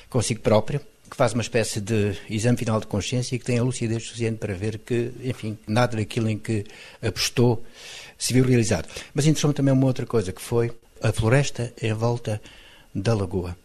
consigo 0.10 0.42
próprio, 0.42 0.82
que 1.10 1.16
faz 1.16 1.32
uma 1.32 1.42
espécie 1.42 1.80
de 1.80 2.18
exame 2.30 2.58
final 2.58 2.80
de 2.80 2.88
consciência 2.88 3.36
e 3.36 3.40
que 3.40 3.46
tem 3.46 3.58
a 3.58 3.64
lucidez 3.64 4.04
suficiente 4.04 4.38
para 4.38 4.54
ver 4.54 4.80
que, 4.80 5.12
enfim, 5.24 5.58
nada 5.66 5.96
daquilo 5.96 6.30
em 6.30 6.38
que 6.38 6.66
apostou 7.02 7.64
se 8.18 8.34
viu 8.34 8.44
realizado. 8.44 8.88
Mas 9.14 9.26
interessou-me 9.26 9.54
também 9.54 9.74
uma 9.74 9.88
outra 9.88 10.06
coisa, 10.06 10.34
que 10.34 10.42
foi 10.42 10.72
a 11.02 11.12
floresta 11.14 11.74
em 11.82 11.94
volta 11.94 12.42
da 12.94 13.14
lagoa. 13.14 13.56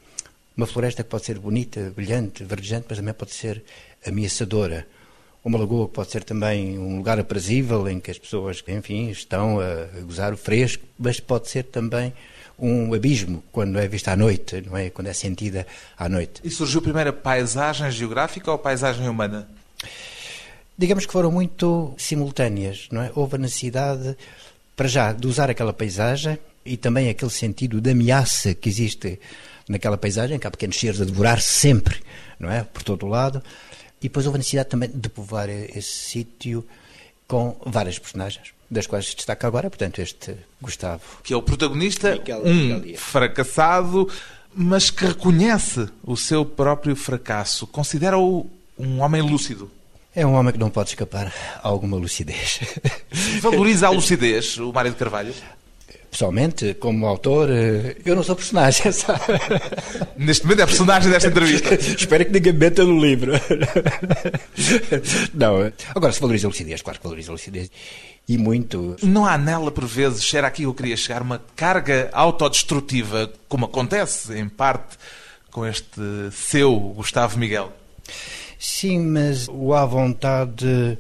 Uma 0.56 0.67
floresta 0.67 1.03
que 1.03 1.08
pode 1.08 1.25
ser 1.25 1.38
bonita, 1.38 1.93
brilhante, 1.94 2.44
verdejante, 2.44 2.87
mas 2.88 2.99
também 2.99 3.14
pode 3.14 3.32
ser 3.32 3.62
ameaçadora. 4.06 4.87
Uma 5.42 5.58
lagoa 5.58 5.88
que 5.88 5.94
pode 5.94 6.10
ser 6.10 6.22
também 6.22 6.78
um 6.78 6.98
lugar 6.98 7.19
aprazível 7.19 7.88
em 7.88 7.98
que 7.98 8.10
as 8.10 8.19
pessoas, 8.19 8.62
enfim, 8.69 9.08
estão 9.08 9.58
a 9.58 10.00
gozar 10.02 10.34
o 10.34 10.37
fresco, 10.37 10.84
mas 10.98 11.19
pode 11.19 11.48
ser 11.48 11.64
também 11.64 12.12
um 12.58 12.92
abismo 12.92 13.42
quando 13.50 13.78
é 13.78 13.88
vista 13.88 14.12
à 14.12 14.16
noite, 14.16 14.62
não 14.66 14.76
é? 14.76 14.90
Quando 14.90 15.06
é 15.06 15.14
sentida 15.14 15.66
à 15.96 16.08
noite. 16.08 16.42
E 16.44 16.50
surgiu 16.50 16.82
primeiro 16.82 17.10
a 17.10 17.12
paisagem 17.12 17.90
geográfica 17.90 18.50
ou 18.50 18.54
a 18.56 18.58
paisagem 18.58 19.08
humana? 19.08 19.48
Digamos 20.76 21.06
que 21.06 21.12
foram 21.12 21.32
muito 21.32 21.94
simultâneas, 21.96 22.88
não 22.90 23.02
é? 23.02 23.10
Houve 23.14 23.36
a 23.36 23.38
necessidade, 23.38 24.16
para 24.76 24.88
já, 24.88 25.12
de 25.12 25.26
usar 25.26 25.48
aquela 25.48 25.72
paisagem 25.72 26.38
e 26.65 26.76
também 26.76 27.08
aquele 27.08 27.31
sentido 27.31 27.81
de 27.81 27.91
ameaça 27.91 28.55
que 28.55 28.69
existe 28.69 29.19
naquela 29.69 29.96
paisagem, 29.96 30.38
que 30.38 30.46
há 30.46 30.50
pequenos 30.50 30.79
seres 30.79 31.00
a 31.00 31.05
devorar 31.05 31.41
sempre, 31.41 32.00
não 32.38 32.50
é? 32.50 32.62
Por 32.65 32.82
todo 32.82 33.06
o 33.06 33.08
lado. 33.08 33.43
E 34.00 34.04
depois 34.04 34.26
houve 34.26 34.36
a 34.36 34.38
necessidade 34.38 34.69
também 34.69 34.88
de 34.92 35.08
povoar 35.08 35.48
esse 35.48 35.82
sítio 35.82 36.66
com 37.28 37.56
várias 37.66 37.98
personagens, 37.98 38.48
das 38.70 38.86
quais 38.86 39.06
se 39.08 39.16
destaca 39.16 39.46
agora, 39.46 39.69
portanto, 39.70 40.00
este 40.00 40.34
Gustavo. 40.60 41.02
que 41.22 41.32
é 41.32 41.36
o 41.36 41.42
protagonista, 41.42 42.12
Miquel- 42.12 42.42
um 42.44 42.94
fracassado, 42.96 44.08
mas 44.54 44.90
que 44.90 45.04
reconhece 45.06 45.88
o 46.02 46.16
seu 46.16 46.44
próprio 46.44 46.96
fracasso. 46.96 47.66
Considera-o 47.66 48.50
um 48.78 49.00
homem 49.00 49.22
lúcido. 49.22 49.70
É 50.16 50.26
um 50.26 50.32
homem 50.34 50.52
que 50.52 50.58
não 50.58 50.70
pode 50.70 50.88
escapar 50.90 51.32
a 51.62 51.69
alguma 51.69 51.96
lucidez. 51.96 52.58
Valoriza 53.40 53.86
a 53.86 53.90
lucidez, 53.90 54.56
o 54.58 54.72
Mário 54.72 54.90
de 54.90 54.96
Carvalho. 54.96 55.32
Pessoalmente, 56.10 56.74
como 56.74 57.06
autor, 57.06 57.48
eh, 57.50 57.96
eu 58.05 58.17
não 58.17 58.22
sou 58.24 58.34
personagem, 58.34 58.90
sabe? 58.93 59.20
Neste 60.17 60.44
momento 60.44 60.62
é 60.62 60.67
personagem 60.67 61.10
desta 61.10 61.29
entrevista. 61.29 61.74
Espero 61.79 62.24
que 62.24 62.32
ninguém 62.32 62.52
meta 62.52 62.84
no 62.84 63.00
livro. 63.00 63.32
não, 65.32 65.72
agora 65.94 66.12
se 66.12 66.20
valoriza 66.20 66.48
a 66.48 66.50
lucidez, 66.50 66.82
claro 66.82 66.98
que 66.98 67.05
valoriza 67.05 67.31
a 67.31 67.34
lucidez. 67.34 67.70
E 68.29 68.36
muito. 68.36 68.96
Não 69.02 69.24
há 69.24 69.38
nela, 69.38 69.70
por 69.70 69.86
vezes, 69.86 70.32
era 70.34 70.48
aqui 70.48 70.62
que 70.62 70.67
eu 70.67 70.74
queria 70.74 70.96
chegar, 70.96 71.22
uma 71.22 71.40
carga 71.55 72.10
autodestrutiva, 72.12 73.32
como 73.48 73.67
acontece, 73.67 74.36
em 74.36 74.48
parte, 74.48 74.96
com 75.50 75.64
este 75.64 76.00
seu 76.32 76.76
Gustavo 76.96 77.38
Miguel. 77.38 77.72
Sim, 78.58 79.00
mas 79.00 79.48
o 79.48 79.72
à 79.72 79.84
vontade 79.86 80.98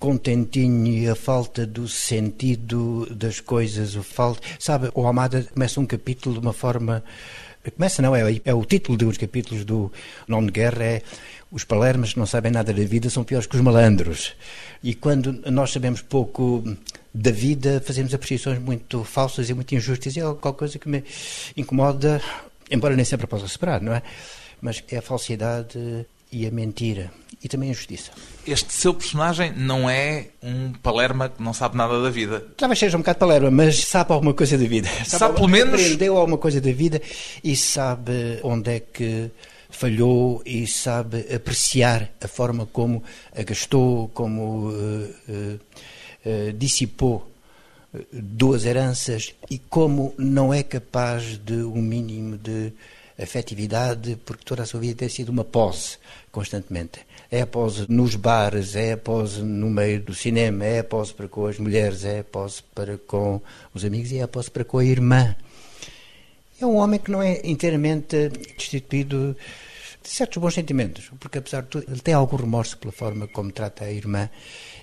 contentinho 0.00 1.12
a 1.12 1.14
falta 1.14 1.66
do 1.66 1.86
sentido 1.86 3.06
das 3.14 3.38
coisas, 3.38 3.94
o 3.94 4.02
falta... 4.02 4.40
Sabe, 4.58 4.90
o 4.94 5.06
Almada 5.06 5.46
começa 5.52 5.78
um 5.78 5.86
capítulo 5.86 6.34
de 6.34 6.40
uma 6.40 6.54
forma... 6.54 7.04
Começa, 7.76 8.00
não, 8.00 8.16
é, 8.16 8.40
é 8.46 8.54
o 8.54 8.64
título 8.64 8.96
de 8.96 9.04
dos 9.04 9.18
capítulos 9.18 9.66
do 9.66 9.92
Nome 10.26 10.46
de 10.46 10.52
Guerra, 10.52 10.82
é 10.82 11.02
os 11.52 11.62
palermas 11.62 12.14
que 12.14 12.18
não 12.18 12.24
sabem 12.24 12.50
nada 12.50 12.72
da 12.72 12.84
vida 12.84 13.10
são 13.10 13.22
piores 13.22 13.46
que 13.46 13.54
os 13.54 13.60
malandros. 13.60 14.34
E 14.82 14.94
quando 14.94 15.32
nós 15.50 15.70
sabemos 15.70 16.00
pouco 16.00 16.64
da 17.12 17.30
vida, 17.30 17.82
fazemos 17.84 18.14
apreciações 18.14 18.58
muito 18.58 19.04
falsas 19.04 19.50
e 19.50 19.54
muito 19.54 19.74
injustas, 19.74 20.16
e 20.16 20.20
é 20.20 20.22
qualquer 20.22 20.58
coisa 20.58 20.78
que 20.78 20.88
me 20.88 21.04
incomoda, 21.54 22.22
embora 22.70 22.96
nem 22.96 23.04
sempre 23.04 23.26
possa 23.26 23.46
superar, 23.46 23.82
não 23.82 23.92
é? 23.92 24.02
mas 24.62 24.82
é 24.90 24.96
a 24.96 25.02
falsidade 25.02 26.06
e 26.32 26.46
a 26.46 26.50
mentira 26.50 27.10
e 27.42 27.48
também 27.48 27.70
a 27.70 27.72
justiça. 27.72 28.10
Este 28.46 28.72
seu 28.72 28.92
personagem 28.92 29.52
não 29.56 29.88
é 29.88 30.28
um 30.42 30.72
palerma 30.72 31.28
que 31.28 31.42
não 31.42 31.54
sabe 31.54 31.76
nada 31.76 32.02
da 32.02 32.10
vida. 32.10 32.46
Talvez 32.56 32.78
seja 32.78 32.96
um 32.96 33.00
bocado 33.00 33.18
palerma, 33.18 33.50
mas 33.50 33.84
sabe 33.84 34.12
alguma 34.12 34.34
coisa 34.34 34.58
da 34.58 34.66
vida. 34.66 34.88
Sabe, 34.88 35.08
sabe 35.08 35.34
pelo 35.36 35.48
menos... 35.48 35.80
Aprendeu 35.80 36.16
alguma 36.16 36.38
coisa 36.38 36.60
da 36.60 36.72
vida 36.72 37.00
e 37.42 37.56
sabe 37.56 38.40
onde 38.42 38.70
é 38.70 38.80
que 38.80 39.30
falhou 39.70 40.42
e 40.44 40.66
sabe 40.66 41.26
apreciar 41.34 42.10
a 42.20 42.28
forma 42.28 42.66
como 42.66 43.02
a 43.34 43.42
gastou, 43.42 44.08
como 44.08 44.68
uh, 44.68 45.14
uh, 45.28 45.60
uh, 46.26 46.52
dissipou 46.52 47.30
duas 48.12 48.64
heranças 48.64 49.34
e 49.50 49.58
como 49.58 50.14
não 50.16 50.52
é 50.52 50.62
capaz 50.62 51.38
de 51.38 51.54
um 51.54 51.82
mínimo 51.82 52.36
de 52.38 52.72
afetividade, 53.20 54.16
porque 54.24 54.44
toda 54.44 54.62
a 54.62 54.66
sua 54.66 54.80
vida 54.80 54.94
tem 54.94 55.08
sido 55.08 55.30
uma 55.30 55.44
pose 55.44 55.98
constantemente. 56.30 57.00
É 57.30 57.42
a 57.42 57.46
pose 57.46 57.86
nos 57.88 58.16
bares, 58.16 58.74
é 58.74 58.92
a 58.92 58.96
pose 58.96 59.42
no 59.42 59.70
meio 59.70 60.00
do 60.02 60.12
cinema, 60.12 60.64
é 60.64 60.80
a 60.80 60.84
pose 60.84 61.14
para 61.14 61.28
com 61.28 61.46
as 61.46 61.58
mulheres, 61.58 62.04
é 62.04 62.20
a 62.20 62.24
pose 62.24 62.62
para 62.74 62.98
com 62.98 63.40
os 63.72 63.84
amigos 63.84 64.10
e 64.10 64.18
é 64.18 64.22
a 64.22 64.28
pose 64.28 64.50
para 64.50 64.64
com 64.64 64.78
a 64.78 64.84
irmã. 64.84 65.36
É 66.60 66.66
um 66.66 66.76
homem 66.76 66.98
que 66.98 67.10
não 67.10 67.22
é 67.22 67.40
inteiramente 67.44 68.28
destituído 68.56 69.36
de 70.02 70.08
certos 70.08 70.38
bons 70.38 70.54
sentimentos, 70.54 71.10
porque 71.20 71.38
apesar 71.38 71.62
de 71.62 71.68
tudo, 71.68 71.84
ele 71.88 72.00
tem 72.00 72.14
algum 72.14 72.36
remorso 72.36 72.76
pela 72.78 72.92
forma 72.92 73.28
como 73.28 73.52
trata 73.52 73.84
a 73.84 73.92
irmã 73.92 74.28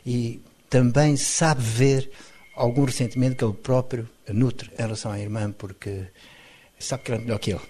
e 0.06 0.42
também 0.70 1.18
sabe 1.18 1.62
ver 1.62 2.10
algum 2.56 2.86
ressentimento 2.86 3.36
que 3.36 3.44
ele 3.44 3.54
próprio 3.54 4.10
nutre 4.30 4.72
em 4.74 4.82
relação 4.82 5.12
à 5.12 5.20
irmã, 5.20 5.52
porque 5.52 6.08
sabe 6.80 7.04
que 7.04 7.12
ela 7.12 7.22
é 7.22 7.24
melhor 7.24 7.40
que 7.40 7.52
ele. 7.52 7.62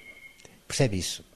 Percebe 0.68 0.98
isso. 0.98 1.27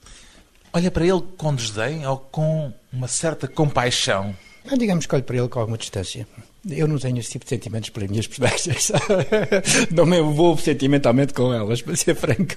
Olha 0.74 0.90
para 0.90 1.06
ele 1.06 1.22
com 1.38 1.54
desdém 1.54 2.06
ou 2.08 2.18
com 2.18 2.74
uma 2.92 3.08
certa 3.08 3.48
compaixão? 3.48 4.36
Não, 4.64 4.78
digamos 4.78 5.06
que 5.06 5.16
olho 5.16 5.24
para 5.24 5.38
ele 5.38 5.48
com 5.50 5.60
alguma 5.60 5.78
distância. 5.78 6.28
Eu 6.70 6.88
não 6.88 6.98
tenho 6.98 7.18
esse 7.18 7.32
tipo 7.32 7.44
de 7.44 7.50
sentimentos 7.50 7.90
pelas 7.90 8.10
minhas 8.10 8.28
personagens. 8.28 8.92
não 9.92 10.06
me 10.06 10.20
envolvo 10.20 10.62
sentimentalmente 10.62 11.34
com 11.34 11.54
elas, 11.54 11.82
para 11.82 11.96
ser 11.96 12.16
franco. 12.16 12.56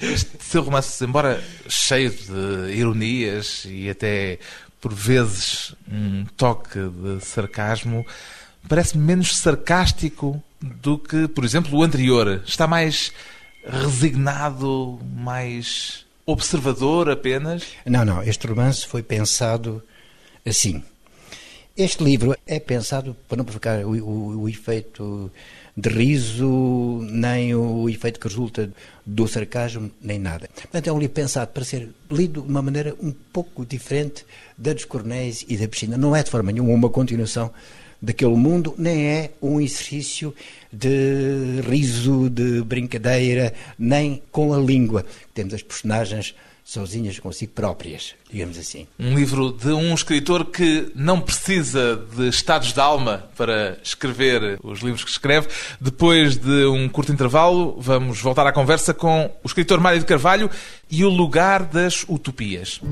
Este 0.00 0.30
seu 0.40 0.62
romance, 0.62 1.04
embora 1.04 1.42
cheio 1.68 2.10
de 2.10 2.72
ironias 2.72 3.66
e 3.68 3.90
até 3.90 4.38
por 4.80 4.94
vezes 4.94 5.74
um 5.90 6.24
toque 6.36 6.78
de 6.78 7.24
sarcasmo, 7.24 8.06
parece 8.68 8.96
menos 8.96 9.36
sarcástico 9.36 10.40
do 10.60 10.98
que, 10.98 11.26
por 11.26 11.44
exemplo, 11.44 11.76
o 11.76 11.82
anterior. 11.82 12.42
Está 12.46 12.68
mais 12.68 13.12
resignado, 13.66 15.00
mais 15.16 16.06
observador 16.30 17.08
apenas? 17.08 17.64
Não, 17.86 18.04
não. 18.04 18.22
Este 18.22 18.46
romance 18.46 18.86
foi 18.86 19.02
pensado 19.02 19.82
assim. 20.46 20.82
Este 21.74 22.04
livro 22.04 22.36
é 22.46 22.60
pensado 22.60 23.16
para 23.26 23.38
não 23.38 23.44
provocar 23.44 23.84
o, 23.86 23.92
o, 23.92 24.42
o 24.42 24.48
efeito 24.48 25.30
de 25.74 25.88
riso, 25.88 27.00
nem 27.08 27.54
o 27.54 27.88
efeito 27.88 28.20
que 28.20 28.28
resulta 28.28 28.70
do 29.06 29.26
sarcasmo, 29.26 29.90
nem 30.02 30.18
nada. 30.18 30.50
Portanto, 30.54 30.86
é 30.88 30.92
um 30.92 30.98
livro 30.98 31.14
pensado 31.14 31.52
para 31.52 31.64
ser 31.64 31.88
lido 32.10 32.42
de 32.42 32.48
uma 32.48 32.60
maneira 32.60 32.94
um 33.00 33.12
pouco 33.12 33.64
diferente 33.64 34.26
da 34.56 34.72
dos 34.72 34.84
Cornéis 34.84 35.46
e 35.48 35.56
da 35.56 35.68
Piscina. 35.68 35.96
Não 35.96 36.14
é 36.14 36.22
de 36.22 36.30
forma 36.30 36.52
nenhuma 36.52 36.74
uma 36.74 36.90
continuação 36.90 37.50
daquele 38.00 38.36
mundo, 38.36 38.74
nem 38.78 39.06
é 39.06 39.30
um 39.42 39.60
exercício 39.60 40.34
de 40.72 41.60
riso, 41.68 42.30
de 42.30 42.62
brincadeira, 42.62 43.52
nem 43.78 44.22
com 44.30 44.52
a 44.54 44.58
língua. 44.58 45.04
Temos 45.34 45.54
as 45.54 45.62
personagens 45.62 46.34
sozinhas 46.68 47.18
consigo 47.18 47.52
próprias, 47.52 48.14
digamos 48.30 48.58
assim. 48.58 48.86
Um 48.98 49.14
livro 49.14 49.52
de 49.52 49.68
um 49.68 49.94
escritor 49.94 50.44
que 50.44 50.92
não 50.94 51.18
precisa 51.18 51.96
de 52.14 52.28
estados 52.28 52.74
de 52.74 52.80
alma 52.80 53.24
para 53.38 53.78
escrever 53.82 54.58
os 54.62 54.80
livros 54.80 55.02
que 55.02 55.10
escreve. 55.10 55.48
Depois 55.80 56.36
de 56.36 56.66
um 56.66 56.86
curto 56.86 57.10
intervalo, 57.10 57.74
vamos 57.80 58.20
voltar 58.20 58.46
à 58.46 58.52
conversa 58.52 58.92
com 58.92 59.30
o 59.42 59.46
escritor 59.46 59.80
Mário 59.80 59.98
de 59.98 60.04
Carvalho 60.04 60.50
e 60.90 61.02
o 61.06 61.08
lugar 61.08 61.64
das 61.64 62.04
utopias. 62.06 62.82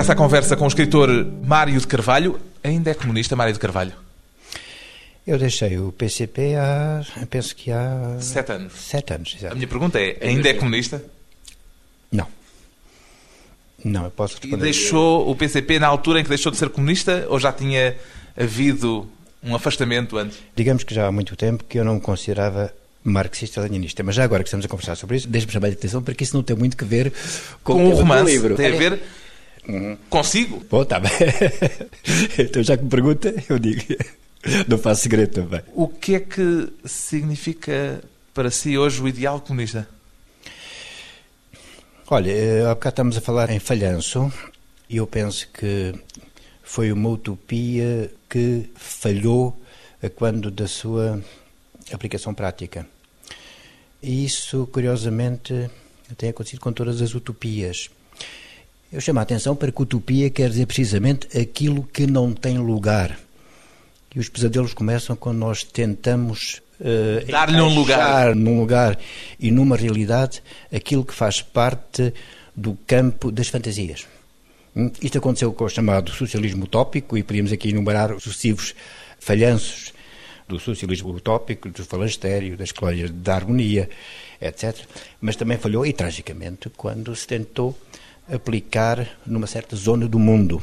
Regressa 0.00 0.12
à 0.14 0.16
conversa 0.16 0.56
com 0.56 0.64
o 0.64 0.68
escritor 0.68 1.10
Mário 1.44 1.78
de 1.78 1.86
Carvalho. 1.86 2.40
Ainda 2.64 2.90
é 2.90 2.94
comunista, 2.94 3.36
Mário 3.36 3.52
de 3.52 3.58
Carvalho? 3.58 3.92
Eu 5.26 5.38
deixei 5.38 5.78
o 5.78 5.92
PCP 5.92 6.54
há, 6.56 7.02
penso 7.28 7.54
que 7.54 7.70
há... 7.70 8.16
Sete 8.18 8.52
anos. 8.52 8.72
Sete 8.72 9.12
anos, 9.12 9.36
exato. 9.36 9.52
A 9.52 9.54
minha 9.54 9.68
pergunta 9.68 10.00
é, 10.00 10.16
ainda 10.22 10.48
é 10.48 10.54
comunista? 10.54 11.04
Não. 12.10 12.26
Não, 13.84 14.04
eu 14.04 14.10
posso 14.10 14.36
responder. 14.36 14.56
E 14.56 14.60
deixou 14.60 15.30
o 15.30 15.36
PCP 15.36 15.78
na 15.78 15.86
altura 15.86 16.20
em 16.20 16.22
que 16.22 16.30
deixou 16.30 16.50
de 16.50 16.56
ser 16.56 16.70
comunista 16.70 17.26
ou 17.28 17.38
já 17.38 17.52
tinha 17.52 17.94
havido 18.34 19.06
um 19.42 19.54
afastamento 19.54 20.16
antes? 20.16 20.38
Digamos 20.56 20.82
que 20.82 20.94
já 20.94 21.08
há 21.08 21.12
muito 21.12 21.36
tempo 21.36 21.62
que 21.64 21.78
eu 21.78 21.84
não 21.84 21.96
me 21.96 22.00
considerava 22.00 22.72
marxista-leninista. 23.04 24.02
Mas 24.02 24.14
já 24.14 24.24
agora 24.24 24.42
que 24.42 24.48
estamos 24.48 24.64
a 24.64 24.68
conversar 24.68 24.96
sobre 24.96 25.18
isso, 25.18 25.28
deixe-me 25.28 25.52
chamar 25.52 25.66
a 25.66 25.72
atenção 25.72 26.02
porque 26.02 26.24
isso 26.24 26.34
não 26.34 26.42
tem 26.42 26.56
muito 26.56 26.82
a 26.82 26.88
ver 26.88 27.12
com, 27.62 27.74
com 27.74 27.88
o 27.90 27.94
romance. 27.94 28.32
Livro. 28.32 28.54
Tem 28.56 28.72
a 28.72 28.76
ver 28.76 29.00
Uhum. 29.68 29.96
Consigo? 30.08 30.64
Bom, 30.70 30.84
tá 30.84 30.98
bem. 30.98 31.10
então 32.38 32.62
já 32.62 32.76
que 32.76 32.84
me 32.84 32.90
pergunta, 32.90 33.34
eu 33.48 33.58
digo. 33.58 33.82
Não 34.66 34.78
faço 34.78 35.02
segredo 35.02 35.32
também. 35.32 35.60
O 35.74 35.86
que 35.86 36.14
é 36.14 36.20
que 36.20 36.72
significa 36.84 38.02
para 38.32 38.50
si 38.50 38.78
hoje 38.78 39.02
o 39.02 39.08
ideal 39.08 39.40
comunista? 39.40 39.86
Olha, 42.08 42.30
eh, 42.30 42.64
há 42.64 42.74
bocado 42.74 42.94
estamos 42.94 43.16
a 43.16 43.20
falar 43.20 43.50
em 43.50 43.58
falhanço 43.58 44.32
e 44.88 44.96
eu 44.96 45.06
penso 45.06 45.48
que 45.52 45.94
foi 46.62 46.90
uma 46.90 47.08
utopia 47.08 48.10
que 48.28 48.70
falhou 48.74 49.60
quando 50.16 50.50
da 50.50 50.66
sua 50.66 51.22
aplicação 51.92 52.32
prática. 52.32 52.86
E 54.02 54.24
isso, 54.24 54.66
curiosamente, 54.72 55.70
tem 56.16 56.30
acontecido 56.30 56.60
com 56.60 56.72
todas 56.72 57.02
as 57.02 57.14
utopias. 57.14 57.90
Eu 58.92 59.00
chamo 59.00 59.20
a 59.20 59.22
atenção 59.22 59.54
para 59.54 59.70
que 59.70 59.80
utopia 59.80 60.28
quer 60.30 60.50
dizer 60.50 60.66
precisamente 60.66 61.38
aquilo 61.38 61.84
que 61.84 62.08
não 62.08 62.32
tem 62.32 62.58
lugar. 62.58 63.16
E 64.12 64.18
os 64.18 64.28
pesadelos 64.28 64.74
começam 64.74 65.14
quando 65.14 65.38
nós 65.38 65.62
tentamos 65.62 66.60
uh, 66.80 67.24
dar-lhe 67.30 67.60
um 67.60 67.72
lugar. 67.72 68.34
num 68.34 68.58
lugar 68.58 68.98
e 69.38 69.52
numa 69.52 69.76
realidade 69.76 70.42
aquilo 70.74 71.04
que 71.04 71.14
faz 71.14 71.40
parte 71.40 72.12
do 72.56 72.76
campo 72.84 73.30
das 73.30 73.46
fantasias. 73.46 74.08
Hum? 74.74 74.90
Isto 75.00 75.18
aconteceu 75.18 75.52
com 75.52 75.64
o 75.64 75.68
chamado 75.68 76.10
socialismo 76.10 76.64
utópico 76.64 77.16
e 77.16 77.22
podíamos 77.22 77.52
aqui 77.52 77.68
enumerar 77.68 78.12
os 78.12 78.24
sucessivos 78.24 78.74
falhanços 79.20 79.92
do 80.48 80.58
socialismo 80.58 81.10
utópico, 81.10 81.68
do 81.68 81.84
falastério, 81.84 82.56
das 82.56 82.72
colónias 82.72 83.08
da 83.12 83.36
harmonia, 83.36 83.88
etc. 84.40 84.76
Mas 85.20 85.36
também 85.36 85.58
falhou, 85.58 85.86
e 85.86 85.92
tragicamente, 85.92 86.68
quando 86.70 87.14
se 87.14 87.24
tentou 87.24 87.78
aplicar 88.32 89.18
numa 89.26 89.46
certa 89.46 89.76
zona 89.76 90.06
do 90.06 90.18
mundo. 90.18 90.62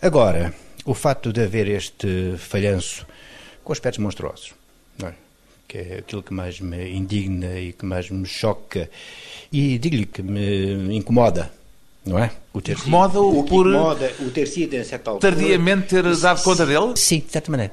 Agora, 0.00 0.54
o 0.84 0.94
facto 0.94 1.32
de 1.32 1.42
haver 1.42 1.68
este 1.68 2.36
falhanço 2.38 3.06
com 3.62 3.72
aspectos 3.72 3.98
monstruosos, 3.98 4.52
é? 5.02 5.12
que 5.66 5.78
é 5.78 5.98
aquilo 5.98 6.22
que 6.22 6.32
mais 6.32 6.60
me 6.60 6.90
indigna 6.90 7.58
e 7.58 7.72
que 7.72 7.86
mais 7.86 8.10
me 8.10 8.26
choca 8.26 8.90
e 9.50 9.78
digo-lhe 9.78 10.06
que 10.06 10.22
me 10.22 10.94
incomoda, 10.94 11.50
não 12.04 12.18
é? 12.18 12.30
O 12.52 12.60
ter 12.60 12.76
incomoda-o 12.76 13.44
por 13.44 13.66
incomoda, 13.66 14.12
o 14.20 14.30
ter 14.30 14.46
sido 14.46 14.74
em 14.74 14.84
certa 14.84 15.10
altura, 15.10 15.32
tardiamente 15.34 15.88
ter 15.88 16.16
dado 16.16 16.42
conta 16.42 16.66
dele? 16.66 16.92
Sim, 16.96 17.20
de 17.20 17.32
certa 17.32 17.50
maneira. 17.50 17.72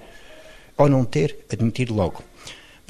Ou 0.78 0.88
não 0.88 1.04
ter 1.04 1.38
admitido 1.52 1.94
logo. 1.94 2.24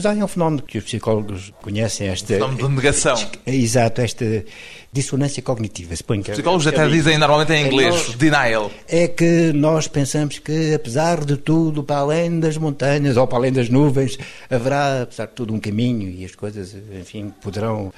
Mas 0.03 0.17
há 0.17 0.25
um 0.25 0.27
fenómeno 0.27 0.63
que 0.63 0.79
os 0.79 0.83
psicólogos 0.83 1.53
conhecem, 1.61 2.07
esta... 2.07 2.33
fenómeno 2.33 2.67
de 2.69 2.75
negação. 2.75 3.15
É, 3.45 3.53
exato, 3.53 4.01
esta 4.01 4.43
dissonância 4.91 5.43
cognitiva. 5.43 5.95
Suponho 5.95 6.23
que 6.23 6.31
Os 6.31 6.37
psicólogos 6.37 6.65
até 6.65 6.87
dizem 6.87 7.19
normalmente 7.19 7.53
em 7.53 7.67
inglês, 7.67 7.93
nós, 7.93 8.15
denial. 8.15 8.71
É 8.87 9.07
que 9.07 9.53
nós 9.53 9.87
pensamos 9.87 10.39
que, 10.39 10.73
apesar 10.73 11.23
de 11.23 11.37
tudo, 11.37 11.83
para 11.83 11.97
além 11.97 12.39
das 12.39 12.57
montanhas 12.57 13.15
ou 13.15 13.27
para 13.27 13.37
além 13.37 13.51
das 13.51 13.69
nuvens, 13.69 14.17
haverá, 14.49 15.03
apesar 15.03 15.27
de 15.27 15.33
tudo, 15.33 15.53
um 15.53 15.59
caminho 15.59 16.09
e 16.09 16.25
as 16.25 16.33
coisas, 16.33 16.75
enfim, 16.99 17.31
poderão 17.39 17.93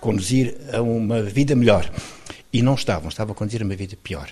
conduzir 0.00 0.56
a 0.72 0.80
uma 0.80 1.22
vida 1.22 1.56
melhor. 1.56 1.90
E 2.52 2.62
não 2.62 2.74
estavam, 2.74 3.08
estavam 3.08 3.32
a 3.32 3.34
conduzir 3.34 3.62
a 3.62 3.64
uma 3.64 3.74
vida 3.74 3.96
pior. 4.00 4.28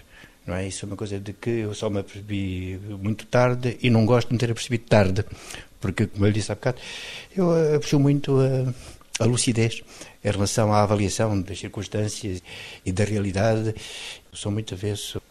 Não 0.47 0.54
é? 0.54 0.68
Isso 0.68 0.85
é 0.85 0.87
uma 0.87 0.97
coisa 0.97 1.18
de 1.18 1.33
que 1.33 1.50
eu 1.50 1.75
só 1.75 1.90
me 1.90 1.99
apercebi 1.99 2.78
muito 3.02 3.26
tarde 3.26 3.76
e 3.83 3.90
não 3.90 4.06
gosto 4.06 4.28
de 4.28 4.35
me 4.35 4.38
ter 4.38 4.49
apercebido 4.52 4.85
tarde, 4.85 5.25
porque, 5.87 6.07
como 6.09 6.26
eu 6.26 6.33
disse 6.33 6.50
há 6.50 6.55
bocado, 6.57 6.78
eu 7.37 7.76
aprecio 7.76 8.00
muito 8.00 8.38
a, 8.40 9.23
a 9.23 9.26
lucidez 9.26 9.83
em 10.25 10.31
relação 10.31 10.73
à 10.73 10.83
avaliação 10.83 11.40
das 11.40 11.61
circunstâncias 11.61 12.43
e 12.85 12.90
da 12.90 13.05
realidade. 13.05 13.69
Eu 13.69 14.37
sou 14.37 14.50
muito 14.50 14.75
avesso 14.75 15.23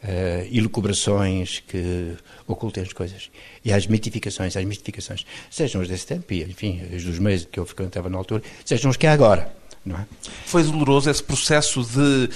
a 0.00 0.44
ilucubrações 0.44 1.60
que 1.66 2.14
ocultem 2.46 2.84
as 2.84 2.92
coisas 2.92 3.28
e 3.64 3.72
às 3.72 3.88
mitificações, 3.88 4.56
às 4.56 4.64
mistificações, 4.64 5.26
sejam 5.50 5.80
as 5.80 5.88
desse 5.88 6.06
tempo 6.06 6.32
e, 6.32 6.44
enfim, 6.44 6.80
as 6.94 7.02
dos 7.02 7.18
meses 7.18 7.48
que 7.50 7.58
eu 7.58 7.66
frequentava 7.66 8.08
na 8.08 8.16
altura, 8.16 8.42
sejam 8.64 8.92
os 8.92 8.96
que 8.96 9.08
há 9.08 9.12
agora. 9.12 9.52
Não 9.84 9.96
é? 9.96 10.06
Foi 10.46 10.62
doloroso 10.62 11.10
esse 11.10 11.22
processo 11.22 11.82
de 11.82 12.30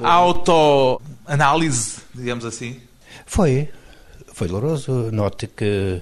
autoanálise, 0.00 1.98
digamos 2.14 2.46
assim? 2.46 2.80
Foi. 3.26 3.68
Foi 4.32 4.48
doloroso. 4.48 5.10
Note 5.12 5.46
que 5.46 6.00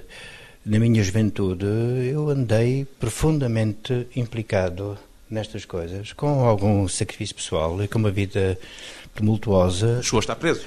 na 0.65 0.79
minha 0.79 1.03
juventude 1.03 1.67
eu 2.13 2.29
andei 2.29 2.87
profundamente 2.99 4.07
implicado 4.15 4.99
nestas 5.31 5.65
coisas, 5.65 6.13
com 6.13 6.45
algum 6.45 6.87
sacrifício 6.89 7.35
pessoal 7.35 7.83
e 7.83 7.89
com 7.89 7.99
uma 7.99 8.11
vida 8.11 8.59
tumultuosa. 9.15 10.03
Chegou 10.03 10.19
a 10.19 10.21
estar 10.21 10.37
preso? 10.37 10.63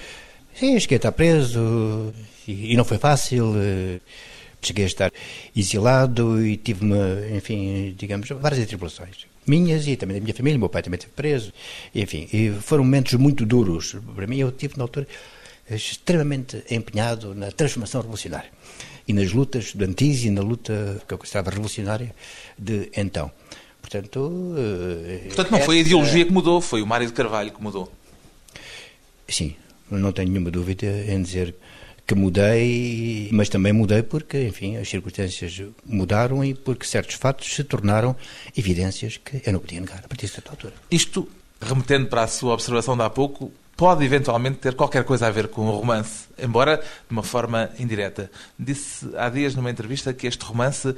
Sim, 0.56 0.80
cheguei 0.80 0.96
a 0.96 0.98
estar 0.98 1.12
preso 1.12 2.14
e, 2.48 2.74
e 2.74 2.78
não 2.78 2.86
foi 2.86 2.98
fácil. 2.98 3.54
Eh, 3.58 4.00
cheguei 4.62 4.86
a 4.86 4.88
estar 4.88 5.12
exilado 5.56 6.46
e 6.46 6.56
tive, 6.56 6.86
uma, 6.86 7.28
enfim, 7.36 7.94
digamos, 7.98 8.30
várias 8.30 8.64
atribulações 8.64 9.28
minhas 9.46 9.86
e 9.88 9.98
também 9.98 10.16
da 10.16 10.24
minha 10.24 10.34
família, 10.34 10.58
meu 10.58 10.70
pai 10.70 10.82
também 10.82 10.98
esteve 10.98 11.14
preso, 11.14 11.52
enfim, 11.94 12.30
e 12.32 12.50
foram 12.62 12.84
momentos 12.84 13.14
muito 13.16 13.46
duros. 13.46 13.94
Para 14.16 14.26
mim, 14.26 14.38
eu 14.38 14.52
tive 14.54 14.78
na 14.78 14.86
altura 14.86 15.06
extremamente 15.70 16.64
empenhado 16.72 17.36
na 17.36 17.52
transformação 17.52 18.00
revolucionária 18.00 18.50
e 19.08 19.14
nas 19.14 19.32
lutas 19.32 19.66
estudantis 19.66 20.24
e 20.24 20.30
na 20.30 20.42
luta 20.42 21.02
que 21.08 21.14
eu 21.14 21.18
considerava 21.18 21.52
revolucionária 21.52 22.14
de 22.58 22.90
então. 22.96 23.32
Portanto, 23.82 24.56
eh, 24.58 25.28
Portanto 25.28 25.52
não 25.52 25.60
foi 25.60 25.78
a 25.78 25.82
ideologia 25.82 26.26
que 26.26 26.32
mudou, 26.32 26.62
foi 26.62 26.82
o 26.82 26.88
Mário 26.88 27.06
de 27.06 27.14
Carvalho 27.14 27.52
que 27.52 27.62
mudou. 27.62 27.92
Sim, 29.28 29.56
não 29.92 30.12
tenho 30.12 30.30
nenhuma 30.30 30.50
dúvida 30.50 30.86
em 31.08 31.22
dizer 31.22 31.54
que 32.06 32.16
mudei, 32.16 33.30
mas 33.32 33.50
também 33.50 33.72
mudei 33.72 34.04
porque, 34.04 34.46
enfim, 34.46 34.78
as 34.78 34.90
circunstâncias 34.90 35.62
mudaram 35.86 36.44
e 36.44 36.54
porque 36.54 36.86
certos 36.86 37.16
fatos 37.16 37.54
se 37.54 37.64
tornaram 37.64 38.16
evidências 38.58 39.18
que 39.18 39.42
eu 39.46 39.54
não 39.54 39.60
podia 39.60 39.80
negar 39.80 40.00
a 40.04 40.08
partir 40.08 40.28
desta 40.28 40.50
altura. 40.50 40.74
Isto, 40.92 41.30
remetendo 41.62 42.08
para 42.08 42.24
a 42.24 42.28
sua 42.28 42.54
observação 42.54 42.98
de 42.98 43.04
há 43.04 43.10
pouco, 43.10 43.52
pode 43.84 44.06
eventualmente 44.06 44.60
ter 44.60 44.75
qualquer 44.75 45.04
coisa 45.04 45.28
a 45.28 45.30
ver 45.30 45.50
com 45.50 45.68
o 45.68 45.78
romance, 45.78 46.30
embora 46.42 46.78
de 46.78 47.12
uma 47.12 47.22
forma 47.22 47.70
indireta. 47.78 48.32
Disse 48.58 49.10
há 49.18 49.28
dias 49.28 49.56
numa 49.56 49.70
entrevista 49.70 50.13
que 50.13 50.25
este 50.25 50.42
romance, 50.46 50.96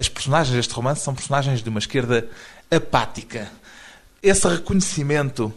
as 0.00 0.08
personagens 0.08 0.56
deste 0.56 0.72
romance 0.72 1.02
são 1.02 1.14
personagens 1.14 1.62
de 1.62 1.68
uma 1.68 1.78
esquerda 1.78 2.26
apática. 2.70 3.52
Esse 4.22 4.48
reconhecimento 4.48 5.52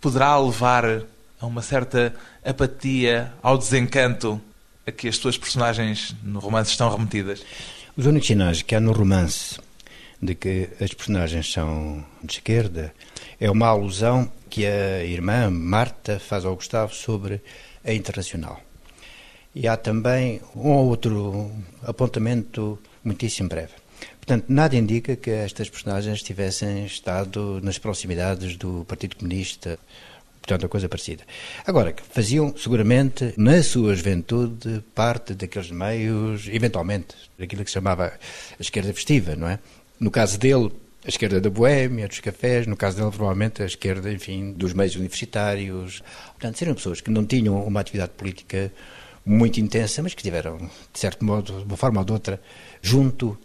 poderá 0.00 0.38
levar 0.38 1.02
a 1.38 1.44
uma 1.44 1.60
certa 1.60 2.14
apatia, 2.42 3.30
ao 3.42 3.58
desencanto 3.58 4.40
a 4.86 4.90
que 4.90 5.08
as 5.08 5.16
suas 5.16 5.36
personagens 5.36 6.16
no 6.22 6.38
romance 6.38 6.70
estão 6.70 6.88
remetidas? 6.88 7.44
Os 7.94 8.06
únicos 8.06 8.28
sinais 8.28 8.62
que 8.62 8.74
há 8.74 8.80
no 8.80 8.92
romance 8.92 9.60
de 10.22 10.34
que 10.34 10.70
as 10.80 10.94
personagens 10.94 11.52
são 11.52 12.02
de 12.22 12.32
esquerda 12.32 12.94
é 13.38 13.50
uma 13.50 13.66
alusão 13.66 14.32
que 14.54 14.64
a 14.64 15.02
irmã 15.02 15.50
Marta 15.50 16.20
faz 16.20 16.44
ao 16.44 16.54
Gustavo 16.54 16.94
sobre 16.94 17.42
a 17.84 17.92
Internacional. 17.92 18.60
E 19.52 19.66
há 19.66 19.76
também 19.76 20.40
um 20.54 20.70
ou 20.70 20.86
outro 20.86 21.50
apontamento 21.82 22.78
muitíssimo 23.02 23.48
breve. 23.48 23.72
Portanto, 24.18 24.44
nada 24.48 24.76
indica 24.76 25.16
que 25.16 25.28
estas 25.28 25.68
personagens 25.68 26.22
tivessem 26.22 26.86
estado 26.86 27.58
nas 27.64 27.78
proximidades 27.78 28.56
do 28.56 28.84
Partido 28.84 29.16
Comunista 29.16 29.76
Portanto, 30.40 30.66
a 30.66 30.68
coisa 30.68 30.90
parecida. 30.90 31.24
Agora, 31.66 31.94
faziam 32.12 32.54
seguramente, 32.54 33.32
na 33.34 33.62
sua 33.62 33.96
juventude, 33.96 34.84
parte 34.94 35.32
daqueles 35.32 35.70
meios, 35.70 36.46
eventualmente, 36.48 37.16
daquilo 37.38 37.64
que 37.64 37.70
se 37.70 37.74
chamava 37.74 38.12
a 38.58 38.60
esquerda 38.62 38.92
festiva, 38.92 39.34
não 39.34 39.48
é? 39.48 39.58
No 39.98 40.10
caso 40.10 40.38
dele, 40.38 40.70
a 41.04 41.08
esquerda 41.08 41.40
da 41.40 41.50
boémia, 41.50 42.08
dos 42.08 42.20
cafés, 42.20 42.66
no 42.66 42.76
caso 42.76 42.96
dele, 42.96 43.10
provavelmente 43.10 43.62
a 43.62 43.66
esquerda, 43.66 44.10
enfim, 44.10 44.52
dos 44.52 44.72
meios 44.72 44.96
universitários. 44.96 46.02
Portanto, 46.32 46.58
seriam 46.58 46.74
pessoas 46.74 47.00
que 47.00 47.10
não 47.10 47.24
tinham 47.24 47.62
uma 47.62 47.80
atividade 47.80 48.12
política 48.16 48.72
muito 49.24 49.60
intensa, 49.60 50.02
mas 50.02 50.14
que 50.14 50.22
tiveram, 50.22 50.58
de 50.92 50.98
certo 50.98 51.24
modo, 51.24 51.58
de 51.58 51.64
uma 51.64 51.76
forma 51.76 52.00
ou 52.00 52.04
de 52.04 52.12
outra, 52.12 52.40
junto 52.80 53.38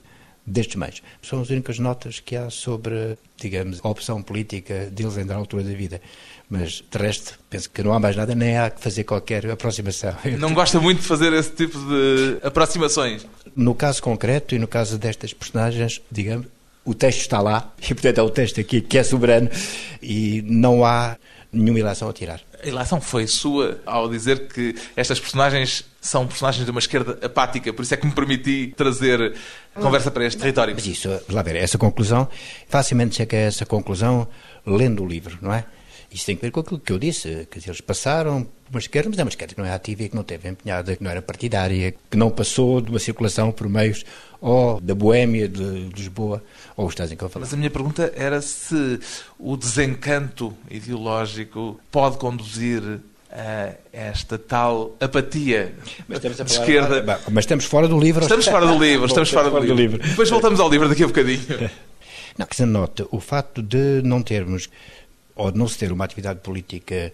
destes 0.46 0.76
meios. 0.76 1.02
São 1.22 1.42
as 1.42 1.50
únicas 1.50 1.80
notas 1.80 2.20
que 2.20 2.36
há 2.36 2.50
sobre, 2.50 3.18
digamos, 3.38 3.80
a 3.84 3.90
opção 3.90 4.22
política 4.22 4.86
deles 4.92 5.18
em 5.18 5.26
dar 5.26 5.36
altura 5.36 5.64
da 5.64 5.74
vida. 5.74 6.02
Mas, 6.50 6.84
de 6.90 6.98
resto, 6.98 7.38
penso 7.50 7.70
que 7.70 7.84
não 7.84 7.94
há 7.94 8.00
mais 8.00 8.16
nada, 8.16 8.34
nem 8.34 8.58
há 8.58 8.70
que 8.70 8.82
fazer 8.82 9.04
qualquer 9.04 9.46
aproximação. 9.52 10.16
Não 10.40 10.52
gosta 10.52 10.80
muito 10.80 11.02
de 11.02 11.08
fazer 11.08 11.32
esse 11.34 11.52
tipo 11.52 11.78
de 11.78 12.40
aproximações? 12.42 13.28
No 13.56 13.76
caso 13.76 14.02
concreto 14.02 14.56
e 14.56 14.60
no 14.60 14.68
caso 14.68 14.98
destas 14.98 15.32
personagens, 15.32 16.02
digamos, 16.12 16.48
o 16.86 16.94
texto 16.94 17.22
está 17.22 17.42
lá, 17.42 17.72
e 17.82 17.94
portanto 17.94 18.18
é 18.18 18.22
o 18.22 18.30
texto 18.30 18.60
aqui 18.60 18.82
que 18.82 18.98
é 18.98 19.04
soberano, 19.04 19.50
e 20.02 20.44
não 20.46 20.86
há 20.86 21.18
nenhuma 21.52 21.80
ilação 21.80 22.10
a 22.10 22.14
tirar. 22.14 22.42
A 22.62 22.68
ilação 22.68 23.00
foi 23.00 23.26
sua 23.26 23.80
ao 23.86 24.10
dizer 24.10 24.48
que 24.48 24.76
estas 24.96 25.20
personagens 25.20 25.86
são 26.02 26.28
personagens 26.28 26.66
de 26.66 26.72
uma 26.72 26.80
esquerda 26.80 27.18
apática, 27.26 27.72
por 27.74 27.84
isso 27.84 27.94
é 27.94 27.98
que 27.98 28.06
me 28.06 28.12
permiti 28.12 28.74
trazer 28.76 29.34
conversa 29.74 30.12
para 30.12 30.26
este 30.26 30.40
território. 30.40 30.74
Mas 30.76 30.86
isso, 30.86 31.10
lá 31.30 31.42
ver, 31.42 31.56
essa 31.56 31.78
conclusão, 31.78 32.28
facilmente 32.68 33.16
chega 33.16 33.38
a 33.38 33.42
essa 33.42 33.66
conclusão 33.66 34.28
lendo 34.66 35.04
o 35.04 35.08
livro, 35.08 35.38
não 35.42 35.54
é? 35.54 35.66
Isso 36.12 36.26
tem 36.26 36.36
a 36.36 36.40
ver 36.40 36.52
com 36.52 36.60
aquilo 36.60 36.80
que 36.80 36.92
eu 36.92 36.98
disse, 36.98 37.48
que 37.52 37.60
eles 37.60 37.82
passaram 37.82 38.44
por 38.44 38.72
uma 38.72 38.80
esquerda, 38.80 39.10
mas 39.10 39.20
é 39.20 39.24
uma 39.24 39.30
esquerda 39.30 39.54
que 39.54 39.60
não 39.60 39.68
é 39.68 39.74
ativa 39.74 40.04
e 40.04 40.10
que 40.10 40.16
não 40.16 40.24
teve 40.24 40.50
empenhada, 40.50 40.96
que 40.96 41.04
não 41.04 41.12
era 41.12 41.22
partidária, 41.22 41.94
que 42.10 42.18
não 42.18 42.30
passou 42.32 42.82
de 42.82 42.90
uma 42.90 43.00
circulação 43.00 43.52
por 43.52 43.70
meios 43.70 44.04
ou 44.42 44.80
da 44.80 44.96
Boémia 44.96 45.48
de 45.48 45.90
Lisboa 45.96 46.44
ou 46.76 46.88
os 46.88 46.94
estados 46.94 47.12
em 47.12 47.16
que 47.16 47.24
eu 47.24 47.30
falei. 47.30 47.46
Mas 47.46 47.54
a 47.54 47.58
minha 47.58 47.70
pergunta 47.70 48.12
era 48.16 48.42
se 48.42 49.00
o 49.38 49.56
desencanto 49.56 50.56
ideológico 50.70 51.80
pode 51.92 52.18
conduzir 52.18 52.82
a 53.32 53.74
esta 53.94 54.40
tal 54.40 54.96
apatia 55.00 55.74
de 56.08 56.42
esquerda. 56.52 57.22
mas 57.30 57.44
estamos 57.44 57.66
fora 57.66 57.88
do 57.88 58.00
livro. 58.00 58.24
Estamos 58.24 58.48
fora 58.48 58.66
do 58.66 58.80
livro, 58.80 59.06
estamos 59.06 59.30
fora, 59.30 59.50
do, 59.50 59.74
livro. 59.74 60.00
Depois 60.00 60.30
voltamos 60.30 60.60
ao 60.60 60.70
livro 60.70 60.90
daqui 60.90 61.04
a 61.04 61.08
bocadinho. 61.08 61.70
Não, 62.38 62.46
que 62.46 62.56
se 62.56 62.66
nota 62.66 63.06
o 63.12 63.20
facto 63.20 63.62
de 63.62 64.02
não 64.02 64.24
termos 64.24 64.70
ou 65.40 65.52
de 65.52 65.58
não 65.58 65.68
se 65.68 65.78
ter 65.78 65.92
uma 65.92 66.04
atividade 66.04 66.42
política 66.42 67.14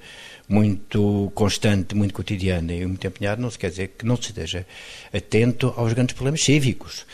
muito 0.49 1.31
constante, 1.35 1.95
muito 1.95 2.13
cotidiana 2.13 2.73
e 2.73 2.85
muito 2.85 3.05
empenhada, 3.05 3.39
não 3.39 3.51
se 3.51 3.59
quer 3.59 3.69
dizer 3.69 3.93
que 3.97 4.05
não 4.05 4.15
se 4.17 4.29
esteja 4.29 4.65
atento 5.13 5.71
aos 5.77 5.93
grandes 5.93 6.15
problemas 6.15 6.43
cívicos 6.43 7.05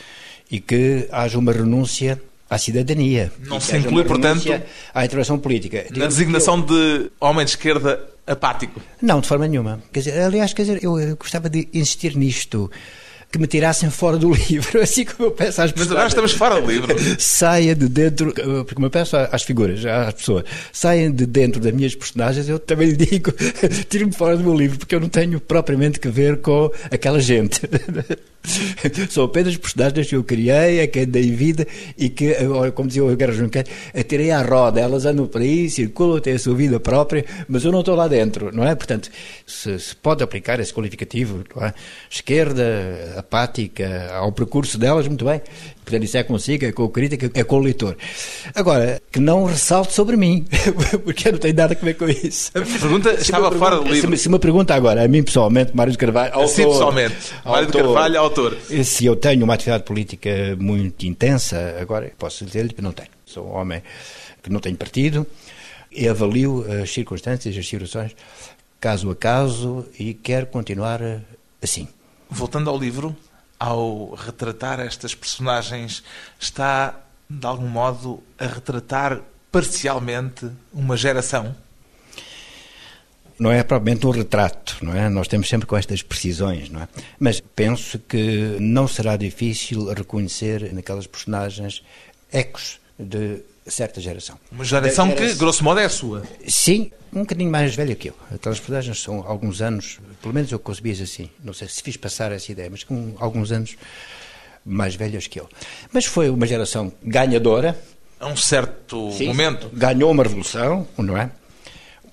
e 0.50 0.62
que 0.62 1.10
haja 1.12 1.38
uma 1.38 1.52
renúncia 1.52 2.22
à 2.50 2.58
cidadania. 2.58 3.32
Não 3.46 3.60
se 3.60 3.78
inclui, 3.78 4.06
portanto, 4.06 4.48
à 4.94 5.06
intervenção 5.06 5.38
política. 5.38 5.86
Na 5.96 6.08
designação 6.08 6.60
eu... 6.60 6.66
de 6.66 7.12
homem 7.20 7.44
de 7.44 7.52
esquerda 7.52 8.02
apático? 8.26 8.82
Não, 9.02 9.20
de 9.20 9.28
forma 9.28 9.48
nenhuma. 9.50 9.84
Quer 9.92 10.00
dizer, 10.00 10.22
aliás, 10.22 10.54
quer 10.54 10.64
dizer, 10.64 10.82
eu 10.82 11.16
gostava 11.18 11.50
de 11.50 11.68
insistir 11.74 12.16
nisto 12.16 12.72
que 13.32 13.40
me 13.40 13.48
tirassem 13.48 13.90
fora 13.90 14.18
do 14.18 14.32
livro, 14.50 14.82
assim 14.82 15.06
como 15.06 15.30
eu 15.30 15.32
peço 15.32 15.62
às 15.62 15.72
pessoas. 15.72 15.88
Mas 15.88 15.92
agora 15.92 16.08
estamos 16.08 16.32
fora 16.34 16.62
do 16.62 16.70
livro. 16.70 16.96
saia 17.18 17.74
de 17.74 17.88
dentro, 17.88 18.34
porque 18.34 18.76
como 18.76 18.88
eu 18.88 18.92
peço 18.92 19.16
às 19.16 19.44
figuras, 19.44 19.86
às 19.86 20.14
pessoas, 20.14 20.44
saiam 20.72 21.12
de 21.12 21.26
dentro 21.26 21.62
das 21.62 21.74
minhas 21.74 21.96
personagens, 21.96 22.50
eu 22.50 22.60
também 22.60 22.90
lhe 22.90 22.98
digo, 22.98 23.32
tire-me 23.90 24.12
fora 24.12 24.36
do 24.36 24.44
meu 24.44 24.56
livro, 24.56 24.80
porque 24.80 24.94
eu 24.94 25.00
não 25.00 25.10
tenho 25.10 25.40
propriamente 25.40 26.00
que 26.00 26.10
ver 26.10 26.38
com 26.42 26.72
aquela 26.92 27.20
gente. 27.20 27.62
São 29.10 29.26
apenas 29.26 29.56
personagens 29.58 30.08
que 30.08 30.16
eu 30.16 30.24
criei, 30.24 30.82
a 30.82 30.88
quem 30.88 31.06
dei 31.06 31.32
vida 31.32 31.68
e 31.98 32.10
que, 32.10 32.36
como 32.74 32.88
dizia 32.88 33.04
o 33.04 33.16
Guerra 33.16 33.34
Junqueira, 33.34 33.70
atirei 33.94 34.32
à 34.32 34.42
roda. 34.42 34.80
Elas 34.80 35.06
andam 35.06 35.28
por 35.28 35.42
aí, 35.42 35.70
circulam, 35.70 36.20
têm 36.20 36.34
a 36.34 36.40
sua 36.40 36.56
vida 36.56 36.80
própria, 36.80 37.26
mas 37.48 37.64
eu 37.64 37.72
não 37.72 37.82
estou 37.82 37.96
lá 37.96 38.08
dentro, 38.08 38.52
não 38.54 38.66
é? 38.66 38.76
Portanto, 38.76 39.10
se, 39.46 39.78
se 39.80 39.96
pode 39.96 40.24
aplicar 40.24 40.60
esse 40.60 40.74
qualificativo, 40.74 41.44
é? 41.58 41.74
esquerda, 42.10 43.16
apática, 43.18 44.12
ao 44.14 44.32
percurso 44.32 44.78
delas, 44.78 45.08
muito 45.08 45.26
bem. 45.26 45.42
Portanto, 45.84 46.04
isso 46.04 46.18
é 46.18 46.24
consigo, 46.24 46.66
é 46.66 46.72
com 46.72 46.84
o 46.84 46.90
crítico, 46.90 47.30
é 47.34 47.44
com 47.44 47.58
o 47.58 47.60
leitor. 47.60 47.98
Agora, 48.56 49.02
que 49.12 49.20
não 49.20 49.46
ressalte 49.46 49.94
sobre 49.94 50.16
mim, 50.16 50.46
porque 51.04 51.28
eu 51.28 51.34
não 51.34 51.40
tenho 51.40 51.56
nada 51.56 51.78
a 51.80 51.84
ver 51.84 51.96
com 51.96 52.08
isso. 52.08 52.52
A 52.56 52.62
pergunta 52.62 53.16
se 53.16 53.24
estava 53.24 53.52
fora 53.52 53.78
do 53.78 53.84
livro. 53.92 54.16
Se, 54.16 54.24
se 54.24 54.30
me 54.30 54.40
pergunta 54.40 54.74
agora, 54.76 55.04
a 55.04 55.08
mim 55.08 55.24
pessoalmente, 55.24 55.76
Mário 55.76 55.92
de 55.92 55.98
Carvalho, 55.98 56.34
autor. 56.34 56.50
Sim, 56.50 56.66
pessoalmente. 56.66 57.16
Mário 57.44 57.68
de 57.68 57.74
Carvalho, 57.74 58.20
autor. 58.20 58.58
Se 58.84 59.06
eu 59.06 59.16
tenho 59.16 59.44
uma 59.44 59.54
atividade 59.54 59.84
política 59.84 60.56
muito 60.60 61.06
intensa, 61.06 61.76
agora 61.80 62.12
posso 62.18 62.46
dizer-lhe 62.46 62.74
que 62.74 62.82
não 62.82 62.92
tenho. 62.92 63.10
Sou 63.26 63.48
um 63.48 63.56
homem 63.56 63.82
que 64.42 64.50
não 64.50 64.60
tenho 64.60 64.78
partido 64.78 65.26
e 65.92 66.08
avalio 66.08 66.66
as 66.82 66.92
circunstâncias, 66.92 67.58
as 67.58 67.68
situações, 67.68 68.16
caso 68.80 69.10
a 69.10 69.16
caso, 69.16 69.86
e 70.00 70.14
quero 70.14 70.48
continuar 70.48 71.02
assim. 71.62 71.88
Voltando 72.30 72.70
ao 72.70 72.78
livro, 72.78 73.16
ao 73.62 74.16
retratar 74.16 74.80
estas 74.80 75.14
personagens, 75.14 76.04
está, 76.40 77.00
de 77.30 77.46
algum 77.46 77.68
modo, 77.68 78.24
a 78.40 78.48
retratar 78.48 79.22
parcialmente 79.52 80.50
uma 80.74 80.98
geração? 80.98 81.56
Não 83.38 83.52
é 83.52 83.62
propriamente 83.62 84.08
um 84.08 84.10
retrato, 84.10 84.78
não 84.82 84.96
é? 84.96 85.10
Nós 85.10 85.28
temos 85.28 85.48
sempre 85.48 85.68
com 85.68 85.78
estas 85.78 86.02
precisões, 86.02 86.72
não 86.72 86.82
é? 86.82 86.88
Mas 87.20 87.40
penso 87.40 88.00
que 88.00 88.58
não 88.60 88.88
será 88.88 89.16
difícil 89.16 89.94
reconhecer 89.94 90.74
naquelas 90.74 91.06
personagens 91.06 91.84
ecos 92.32 92.80
de 92.98 93.44
certa 93.72 94.00
geração. 94.00 94.38
Uma 94.52 94.64
geração 94.64 95.08
Era... 95.08 95.16
que, 95.16 95.34
grosso 95.36 95.64
modo, 95.64 95.80
é 95.80 95.86
a 95.86 95.90
sua. 95.90 96.24
Sim, 96.48 96.92
um 97.14 97.22
bocadinho 97.22 97.50
mais 97.50 97.76
velha 97.76 97.96
que 97.96 98.10
eu. 98.10 98.16
Aquelas 98.34 98.60
personagens 98.60 99.02
são 99.02 99.24
alguns 99.28 99.62
anos, 99.62 100.00
pelo 100.22 100.34
menos 100.34 100.52
eu 100.52 100.60
concebi 100.60 100.92
assim, 100.92 101.30
não 101.44 101.54
sei 101.54 101.68
se 101.68 101.82
fiz 101.82 101.98
passar 101.98 102.32
essa 102.32 102.52
ideia, 102.52 102.70
mas 102.70 102.84
com 102.84 103.16
alguns 103.18 103.52
anos 103.52 103.76
mais 104.66 104.96
velhas 104.96 105.28
que 105.28 105.40
eu. 105.40 105.50
Mas 105.92 106.06
foi 106.06 106.30
uma 106.30 106.46
geração 106.46 106.92
ganhadora. 107.04 107.78
A 108.20 108.28
um 108.28 108.38
certo 108.38 109.12
Sim, 109.14 109.28
momento. 109.28 109.70
Ganhou 109.74 110.12
uma 110.12 110.24
revolução, 110.24 110.88
não 110.98 111.18
é? 111.18 111.32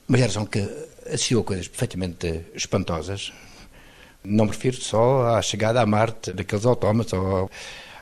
Uma 0.09 0.17
geração 0.17 0.47
que 0.47 0.67
assistiu 1.07 1.41
a 1.41 1.45
coisas 1.45 1.69
perfeitamente 1.69 2.45
espantosas. 2.55 3.33
Não 4.25 4.47
me 4.47 4.51
refiro 4.51 4.77
só 4.77 5.37
à 5.37 5.43
chegada 5.43 5.81
a 5.81 5.87
Marte 5.87 6.33
daqueles 6.33 6.65
autómatos 6.65 7.13
ou 7.13 7.51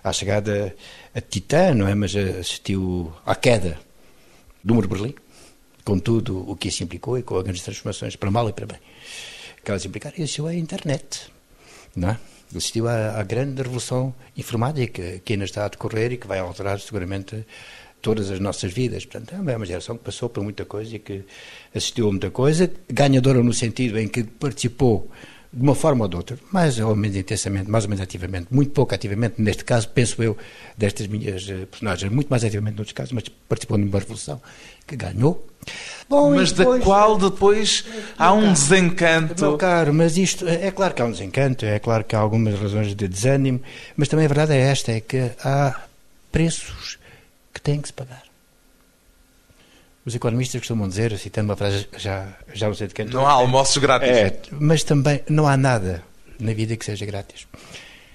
à 0.03 0.13
chegada 0.13 0.75
a 1.17 1.21
Titã, 1.23 1.73
não 1.73 1.89
é? 1.89 1.95
Mas 1.95 2.15
assistiu 2.15 3.11
à 3.25 3.35
queda 3.35 3.79
do 4.63 4.75
Muro 4.75 4.87
de 4.87 4.95
Berlim, 4.95 5.15
com 5.83 5.99
tudo 5.99 6.45
o 6.47 6.55
que 6.55 6.69
isso 6.69 6.85
implicou 6.85 7.17
e 7.17 7.23
com 7.23 7.39
as 7.39 7.43
grandes 7.43 7.63
transformações 7.63 8.17
para 8.17 8.31
mal 8.31 8.47
e 8.51 8.53
para 8.53 8.67
bem. 8.67 8.79
Que 9.65 9.71
elas 9.71 9.85
implicaram, 9.87 10.15
e 10.19 10.23
assistiu 10.23 10.47
à 10.47 10.55
internet, 10.55 11.33
não 11.97 12.11
é? 12.11 12.19
Assistiu 12.55 12.87
à, 12.87 13.19
à 13.19 13.23
grande 13.23 13.63
revolução 13.63 14.15
informática 14.37 15.19
que 15.25 15.33
ainda 15.33 15.47
está 15.47 15.65
a 15.65 15.69
decorrer 15.69 16.13
e 16.13 16.19
que 16.19 16.27
vai 16.27 16.39
alterar 16.39 16.79
seguramente 16.81 17.47
todas 18.03 18.31
as 18.31 18.39
nossas 18.39 18.71
vidas. 18.71 19.07
Portanto, 19.07 19.35
é 19.35 19.57
uma 19.57 19.67
geração 19.67 19.97
que 19.97 20.05
passou 20.05 20.29
por 20.29 20.45
muita 20.45 20.67
coisa 20.67 20.97
e 20.97 20.99
que 20.99 21.25
assistiu 21.75 22.09
a 22.09 22.11
muita 22.11 22.31
coisa, 22.31 22.71
ganhadora 22.89 23.43
no 23.43 23.55
sentido 23.55 23.99
em 23.99 24.07
que 24.07 24.23
participou 24.23 25.11
de 25.57 25.63
uma 25.63 25.75
forma 25.75 26.05
ou 26.05 26.09
de 26.09 26.17
outra, 26.17 26.39
mais 26.53 26.79
ou 26.79 26.95
menos 26.95 27.17
intensamente, 27.17 27.71
mais 27.71 27.85
ou 27.85 27.89
menos 27.89 28.03
ativamente, 28.03 28.49
muito 28.51 28.73
pouco 28.73 28.95
ativamente, 28.95 29.41
neste 29.41 29.65
caso, 29.65 29.89
penso 29.89 30.23
eu, 30.23 30.37
destas 30.77 31.07
minhas 31.07 31.49
eh, 31.49 31.65
personagens, 31.65 32.13
muito 32.13 32.29
mais 32.29 32.45
ativamente 32.45 32.77
noutros 32.77 32.93
casos, 32.93 33.13
mas 33.13 33.25
participou 33.49 33.79
numa 33.79 33.99
revolução 33.99 34.39
que 34.87 34.95
ganhou. 34.97 35.47
Bom, 36.11 36.35
mas 36.35 36.53
depois, 36.53 36.81
da 36.81 36.85
qual 36.85 37.17
depois 37.17 37.87
há 38.19 38.35
um 38.35 38.43
caro, 38.43 38.53
desencanto. 38.53 39.43
Meu 39.43 39.57
caro, 39.57 39.95
mas 39.95 40.19
isto, 40.19 40.47
é 40.47 40.71
claro 40.71 40.93
que 40.93 41.01
há 41.01 41.07
um 41.07 41.11
desencanto, 41.11 41.65
é 41.65 41.79
claro 41.79 42.05
que 42.05 42.15
há 42.15 42.19
algumas 42.19 42.61
razões 42.61 42.95
de 42.95 43.09
desânimo, 43.09 43.63
mas 43.97 44.09
também 44.09 44.27
a 44.27 44.29
verdade 44.29 44.53
é 44.53 44.61
esta, 44.61 44.93
é 44.93 45.01
que 45.01 45.31
há 45.43 45.81
preços 46.31 46.99
que 47.55 47.63
têm 47.63 47.81
que 47.81 47.89
se 47.89 47.95
pagar. 47.95 48.26
Os 50.07 50.15
economistas 50.15 50.61
costumam 50.61 50.89
dizer, 50.89 51.19
citando 51.19 51.51
uma 51.51 51.57
frase, 51.57 51.89
já, 51.99 52.29
já 52.55 52.69
não 52.69 52.75
sei 52.75 52.87
de 52.87 52.95
quem... 52.95 53.07
Não 53.07 53.27
há 53.27 53.33
almoços 53.33 53.77
grátis. 53.79 54.09
É, 54.09 54.41
mas 54.53 54.85
também 54.85 55.21
não 55.29 55.49
há 55.49 55.57
nada 55.57 56.05
na 56.39 56.53
vida 56.53 56.77
que 56.77 56.85
seja 56.85 57.05
grátis. 57.05 57.49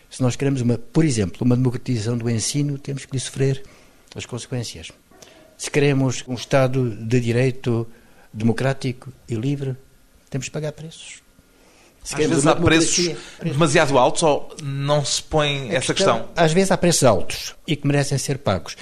Se 0.10 0.22
nós 0.22 0.38
queremos, 0.38 0.62
uma, 0.62 0.78
por 0.78 1.04
exemplo, 1.04 1.40
uma 1.42 1.56
democratização 1.56 2.18
do 2.18 2.30
ensino, 2.30 2.78
temos 2.78 3.06
que 3.06 3.12
lhe 3.12 3.20
sofrer 3.20 3.62
as 4.16 4.26
consequências. 4.26 4.90
Se 5.58 5.70
queremos 5.70 6.24
um 6.30 6.34
Estado 6.34 6.90
de 6.90 7.20
direito 7.20 7.86
democrático 8.32 9.12
e 9.28 9.36
livre, 9.36 9.76
temos 10.30 10.48
que 10.48 10.54
pagar 10.54 10.72
preços. 10.72 11.22
Se 12.04 12.16
às 12.16 12.30
vezes 12.30 12.48
há 12.48 12.56
preços 12.56 13.16
demasiado 13.44 13.98
altos 13.98 14.24
ou 14.24 14.56
não 14.64 15.06
se 15.06 15.22
põe 15.22 15.70
essa 15.70 15.94
questão, 15.94 16.20
questão? 16.20 16.30
Às 16.36 16.52
vezes 16.52 16.72
há 16.72 16.78
preços 16.78 17.04
altos 17.04 17.56
e 17.68 17.76
que 17.76 17.86
merecem 17.86 18.18
ser 18.18 18.40
pagos. 18.40 18.76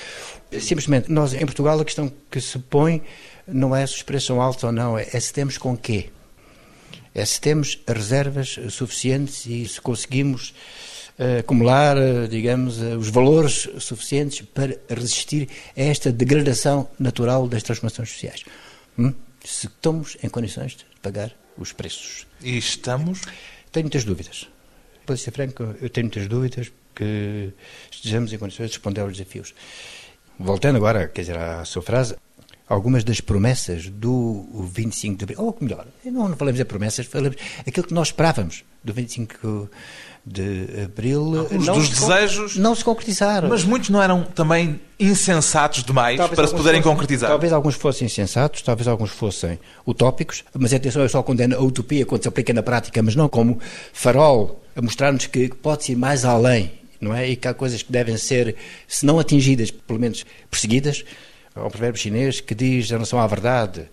Simplesmente, 0.59 1.11
nós 1.11 1.33
em 1.33 1.45
Portugal 1.45 1.79
a 1.79 1.85
questão 1.85 2.11
que 2.31 2.41
se 2.41 2.57
põe 2.57 3.03
não 3.47 3.75
é 3.75 3.85
se 3.85 3.95
os 3.95 4.03
preços 4.03 4.27
são 4.27 4.41
altos 4.41 4.63
ou 4.63 4.71
não, 4.71 4.97
é, 4.97 5.07
é 5.13 5.19
se 5.19 5.33
temos 5.33 5.57
com 5.57 5.77
quê. 5.77 6.09
É 7.13 7.25
se 7.25 7.39
temos 7.41 7.79
reservas 7.87 8.59
suficientes 8.69 9.45
e 9.45 9.67
se 9.67 9.81
conseguimos 9.81 10.53
uh, 11.19 11.39
acumular, 11.39 11.97
uh, 11.97 12.27
digamos, 12.27 12.79
uh, 12.79 12.97
os 12.97 13.09
valores 13.09 13.67
suficientes 13.79 14.41
para 14.41 14.77
resistir 14.89 15.49
a 15.75 15.81
esta 15.81 16.11
degradação 16.11 16.89
natural 16.99 17.47
das 17.47 17.63
transformações 17.63 18.09
sociais. 18.09 18.43
Hum? 18.97 19.13
Se 19.43 19.67
estamos 19.67 20.17
em 20.23 20.29
condições 20.29 20.75
de 20.75 20.85
pagar 21.01 21.35
os 21.57 21.73
preços. 21.73 22.25
E 22.41 22.57
estamos? 22.57 23.21
Tenho 23.71 23.85
muitas 23.85 24.03
dúvidas. 24.03 24.47
Para 25.05 25.17
ser 25.17 25.31
franco, 25.31 25.75
eu 25.81 25.89
tenho 25.89 26.05
muitas 26.05 26.27
dúvidas 26.27 26.71
que 26.95 27.51
estejamos 27.91 28.31
em 28.33 28.37
condições 28.37 28.69
de 28.69 28.75
responder 28.75 29.01
aos 29.01 29.13
desafios. 29.13 29.53
Voltando 30.39 30.77
agora, 30.77 31.07
quer 31.07 31.21
dizer, 31.21 31.37
à 31.37 31.65
sua 31.65 31.81
frase, 31.81 32.15
algumas 32.67 33.03
das 33.03 33.19
promessas 33.19 33.89
do 33.89 34.45
25 34.71 35.17
de 35.17 35.23
abril, 35.25 35.41
ou 35.41 35.57
melhor, 35.59 35.85
não, 36.05 36.29
não 36.29 36.37
falamos 36.37 36.57
de 36.57 36.63
promessas, 36.63 37.05
falamos 37.05 37.35
aquilo 37.67 37.85
que 37.85 37.93
nós 37.93 38.07
esperávamos 38.07 38.63
do 38.81 38.93
25 38.93 39.69
de 40.25 40.83
abril. 40.85 41.39
Alguns 41.39 41.65
não 41.65 41.77
dos 41.77 41.89
desejos. 41.89 42.55
Não 42.55 42.73
se 42.73 42.85
concretizaram. 42.85 43.49
Mas 43.49 43.63
muitos 43.65 43.89
não 43.89 44.01
eram 44.01 44.23
também 44.23 44.79
insensatos 44.97 45.83
demais 45.83 46.17
talvez 46.17 46.35
para 46.35 46.47
se 46.47 46.55
poderem 46.55 46.81
fossem, 46.81 46.95
concretizar. 46.95 47.29
Talvez 47.29 47.51
alguns 47.51 47.75
fossem 47.75 48.05
insensatos, 48.05 48.61
talvez 48.61 48.87
alguns 48.87 49.09
fossem 49.09 49.59
utópicos, 49.85 50.45
mas 50.57 50.73
atenção, 50.73 51.01
eu 51.01 51.09
só 51.09 51.21
condeno 51.21 51.57
a 51.57 51.59
utopia 51.59 52.05
quando 52.05 52.21
se 52.21 52.27
aplica 52.27 52.53
na 52.53 52.63
prática, 52.63 53.01
mas 53.01 53.15
não 53.15 53.27
como 53.27 53.59
farol 53.91 54.61
a 54.75 54.81
mostrar-nos 54.81 55.25
que 55.25 55.49
pode 55.49 55.91
ir 55.91 55.95
mais 55.95 56.23
além 56.23 56.78
não 56.99 57.13
é? 57.13 57.29
E 57.29 57.35
que 57.35 57.47
há 57.47 57.53
coisas 57.53 57.81
que 57.81 57.91
devem 57.91 58.17
ser, 58.17 58.55
se 58.87 59.05
não 59.05 59.19
atingidas, 59.19 59.71
pelo 59.71 59.99
menos 59.99 60.25
perseguidas. 60.49 61.03
Há 61.55 61.65
um 61.65 61.69
provérbio 61.69 61.99
chinês 61.99 62.39
que 62.41 62.53
diz, 62.53 62.87
em 62.87 62.93
relação 62.93 63.19
à 63.19 63.27
verdade, 63.27 63.89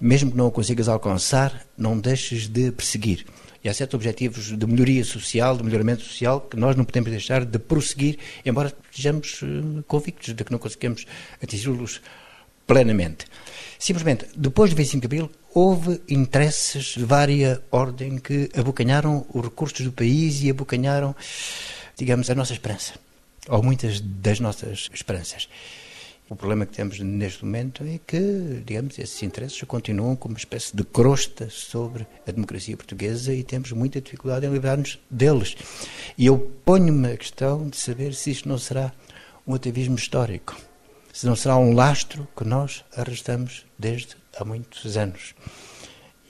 mesmo 0.00 0.30
que 0.30 0.36
não 0.36 0.46
o 0.46 0.50
consigas 0.50 0.88
alcançar, 0.88 1.66
não 1.76 1.98
deixes 1.98 2.46
de 2.46 2.70
perseguir. 2.70 3.26
E 3.62 3.68
há 3.68 3.74
certos 3.74 3.94
objetivos 3.94 4.56
de 4.56 4.66
melhoria 4.66 5.04
social, 5.04 5.56
de 5.56 5.64
melhoramento 5.64 6.02
social, 6.02 6.40
que 6.40 6.56
nós 6.56 6.76
não 6.76 6.84
podemos 6.84 7.10
deixar 7.10 7.44
de 7.44 7.58
prosseguir, 7.58 8.18
embora 8.46 8.72
estejamos 8.90 9.40
eh, 9.42 9.82
convictos 9.86 10.32
de 10.32 10.44
que 10.44 10.52
não 10.52 10.58
conseguimos 10.58 11.06
atingi-los 11.42 12.00
plenamente. 12.66 13.26
Simplesmente, 13.78 14.26
depois 14.36 14.70
do 14.70 14.76
25 14.76 15.00
de 15.00 15.06
Abril, 15.06 15.30
houve 15.52 16.00
interesses 16.08 16.94
de 16.96 17.04
vária 17.04 17.60
ordem 17.70 18.18
que 18.18 18.48
abocanharam 18.56 19.26
os 19.32 19.42
recursos 19.42 19.80
do 19.80 19.90
país 19.90 20.42
e 20.42 20.50
abocanharam 20.50 21.16
digamos, 21.98 22.30
a 22.30 22.34
nossa 22.34 22.52
esperança, 22.52 22.94
ou 23.48 23.62
muitas 23.62 24.00
das 24.00 24.38
nossas 24.38 24.88
esperanças. 24.94 25.48
O 26.30 26.36
problema 26.36 26.64
que 26.64 26.76
temos 26.76 27.00
neste 27.00 27.44
momento 27.44 27.82
é 27.84 27.98
que, 28.06 28.62
digamos, 28.64 28.98
esses 28.98 29.20
interesses 29.22 29.60
continuam 29.62 30.14
como 30.14 30.34
uma 30.34 30.38
espécie 30.38 30.76
de 30.76 30.84
crosta 30.84 31.48
sobre 31.50 32.06
a 32.26 32.30
democracia 32.30 32.76
portuguesa 32.76 33.34
e 33.34 33.42
temos 33.42 33.72
muita 33.72 34.00
dificuldade 34.00 34.46
em 34.46 34.52
livrar-nos 34.52 34.98
deles. 35.10 35.56
E 36.16 36.26
eu 36.26 36.38
ponho-me 36.64 37.12
a 37.12 37.16
questão 37.16 37.68
de 37.68 37.76
saber 37.76 38.14
se 38.14 38.30
isto 38.30 38.48
não 38.48 38.58
será 38.58 38.92
um 39.46 39.54
ativismo 39.54 39.96
histórico, 39.96 40.54
se 41.12 41.26
não 41.26 41.34
será 41.34 41.56
um 41.56 41.74
lastro 41.74 42.28
que 42.36 42.44
nós 42.44 42.84
arrastamos 42.94 43.64
desde 43.78 44.14
há 44.38 44.44
muitos 44.44 44.96
anos. 44.96 45.34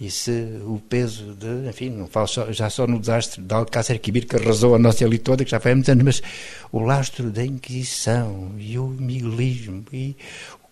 E 0.01 0.11
se 0.11 0.31
o 0.65 0.81
peso 0.89 1.35
de, 1.35 1.69
enfim, 1.69 1.91
não 1.91 2.07
falo 2.07 2.29
só, 2.29 2.53
já 2.53 2.71
só 2.71 2.87
no 2.87 3.01
desastre 3.01 3.43
de 3.43 3.53
Alcácer 3.53 3.99
Quibir, 3.99 4.27
que 4.27 4.37
arrasou 4.37 4.77
a 4.77 4.79
nossa 4.79 5.05
elite 5.05 5.25
toda, 5.25 5.45
que 5.45 5.51
já 5.51 5.59
foi 5.59 5.73
há 5.73 5.75
muitos 5.75 5.91
anos, 5.91 6.05
mas 6.05 6.23
o 6.71 6.79
lastro 6.79 7.31
da 7.31 7.45
Inquisição 7.45 8.55
e 8.59 8.79
o 8.79 8.87
miguelismo 8.87 9.85
e 9.93 10.17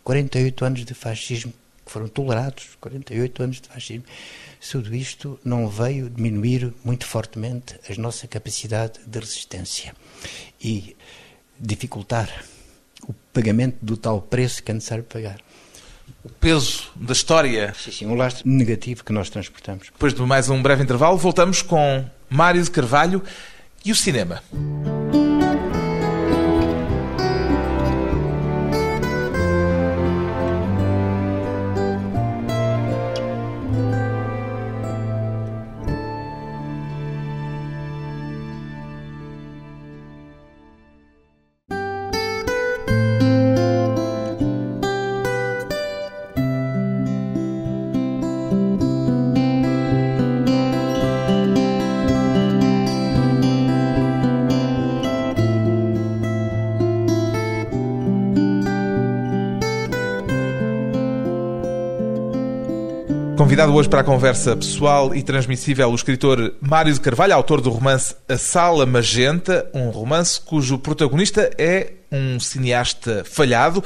48 0.05 0.65
anos 0.65 0.85
de 0.85 0.95
fascismo 0.95 1.53
que 1.85 1.93
foram 1.93 2.09
tolerados, 2.09 2.77
48 2.81 3.43
anos 3.43 3.61
de 3.61 3.69
fascismo, 3.69 4.05
tudo 4.71 4.95
isto 4.95 5.39
não 5.45 5.69
veio 5.69 6.11
diminuir 6.11 6.73
muito 6.85 7.07
fortemente 7.07 7.79
a 7.89 8.01
nossa 8.01 8.27
capacidade 8.27 9.01
de 9.07 9.19
resistência 9.19 9.95
e 10.61 10.97
dificultar 11.59 12.45
o 13.09 13.13
pagamento 13.33 13.79
do 13.81 13.97
tal 13.97 14.21
preço 14.21 14.63
que 14.63 14.71
é 14.71 14.75
necessário 14.75 15.05
pagar. 15.05 15.41
O 16.25 16.29
peso 16.29 16.91
da 16.97 17.13
história. 17.13 17.75
Sim, 17.79 17.91
sim, 17.91 18.07
um 18.07 18.15
lastro 18.15 18.49
negativo 18.49 19.05
que 19.05 19.13
nós 19.13 19.31
transportamos. 19.31 19.87
Depois 19.93 20.13
de 20.15 20.23
mais 20.23 20.49
um 20.49 20.63
breve 20.63 20.83
intervalo, 20.83 21.17
voltamos 21.17 21.63
com 21.63 22.05
Mário 22.29 22.63
de 22.63 22.71
Carvalho 22.71 23.23
e 23.85 23.93
o 23.93 23.95
cinema. 23.95 24.43
Convidado 63.67 63.81
hoje 63.81 63.89
para 63.89 64.01
a 64.01 64.05
conversa 64.05 64.57
pessoal 64.57 65.13
e 65.13 65.25
transmissível 65.25 65.91
o 65.91 65.95
escritor 65.95 66.55
Mário 66.61 66.93
de 66.93 67.01
Carvalho, 67.01 67.35
autor 67.35 67.61
do 67.61 67.71
romance 67.71 68.15
A 68.29 68.39
Sala 68.39 68.87
Magenta, 68.87 69.69
um 69.75 69.91
romance 69.91 70.41
cujo 70.41 70.79
protagonista 70.79 71.51
é 71.59 71.95
um 72.13 72.39
cineasta 72.39 73.25
falhado. 73.25 73.83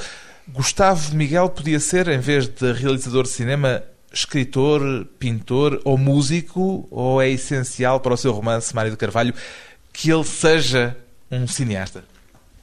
Gustavo 0.47 1.15
Miguel 1.17 1.49
podia 1.49 1.81
ser, 1.81 2.09
em 2.09 2.19
vez 2.19 2.47
de 2.47 2.73
realizador 2.73 3.23
de 3.23 3.31
cinema, 3.31 3.83
escritor, 4.13 5.07
pintor 5.19 5.81
ou 5.83 5.97
músico, 5.97 6.87
ou 6.91 7.23
é 7.23 7.31
essencial 7.31 8.01
para 8.01 8.13
o 8.13 8.19
seu 8.19 8.33
romance, 8.33 8.75
Mário 8.75 8.91
de 8.91 8.99
Carvalho, 8.99 9.35
que 9.93 10.11
ele 10.11 10.25
seja 10.25 10.95
um 11.31 11.47
cineasta? 11.47 12.05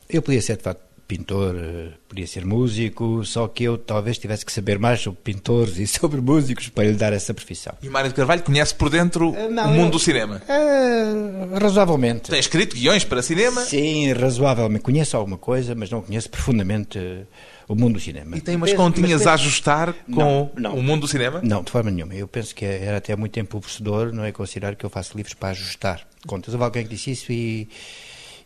Eu 0.07 0.21
podia 0.21 0.41
ser, 0.41 0.57
de 0.57 0.63
facto, 0.63 0.81
pintor, 1.07 1.55
eh, 1.57 1.89
podia 2.09 2.27
ser 2.27 2.45
músico, 2.45 3.23
só 3.23 3.47
que 3.47 3.63
eu 3.63 3.77
talvez 3.77 4.17
tivesse 4.17 4.45
que 4.45 4.51
saber 4.51 4.77
mais 4.77 4.99
sobre 5.01 5.19
pintores 5.23 5.77
e 5.77 5.87
sobre 5.87 6.19
músicos 6.19 6.67
para 6.69 6.83
lhe 6.85 6.93
dar 6.93 7.13
essa 7.13 7.33
profissão. 7.33 7.73
E 7.81 7.89
Mário 7.89 8.09
de 8.09 8.15
Carvalho 8.15 8.43
conhece 8.43 8.75
por 8.75 8.89
dentro 8.89 9.29
Uh, 9.29 9.49
não, 9.49 9.65
o 9.67 9.73
mundo 9.73 9.85
eu- 9.85 9.91
do 9.91 9.99
cinema? 9.99 10.41
É, 10.49 11.57
razoavelmente. 11.59 12.29
Tem 12.29 12.39
escrito 12.39 12.75
guiões 12.75 13.03
para 13.03 13.21
cinema 13.21 13.61
Sim, 13.61 14.11
razoavelmente. 14.13 14.83
Conheço 14.83 15.15
alguma 15.15 15.37
coisa, 15.37 15.73
mas 15.75 15.89
não 15.89 16.01
conheço 16.01 16.29
profundamente 16.29 16.97
eh, 16.97 17.23
o 17.67 17.75
mundo 17.75 17.93
do 17.95 17.99
cinema. 17.99 18.37
e 18.37 18.41
tem 18.41 18.55
umas 18.55 18.71
Penso- 18.71 18.83
continhas 18.83 19.11
mas 19.11 19.27
a 19.27 19.31
penso- 19.31 19.43
ajustar 19.43 19.93
com 20.13 20.19
Não, 20.19 20.51
não. 20.57 20.75
o 20.75 20.83
mundo 20.83 21.01
do 21.01 21.07
cinema? 21.07 21.39
Não, 21.43 21.63
de 21.63 21.71
forma 21.71 21.89
nenhuma. 21.91 22.13
Eu 22.15 22.27
penso 22.27 22.53
que 22.53 22.65
era 22.65 22.97
até 22.97 23.15
muito 23.15 23.39
empobrecedor, 23.39 24.11
não 24.11 24.23
é 24.25 24.31
considerar 24.31 24.75
que 24.75 24.85
eu 24.85 24.89
faço 24.89 25.15
livros 25.15 25.33
para 25.35 25.49
ajustar 25.49 26.05
contas. 26.27 26.53
Houve 26.53 26.65
alguém 26.65 26.83
que 26.83 26.89
disse 26.95 27.11
isso 27.11 27.31
e, 27.31 27.69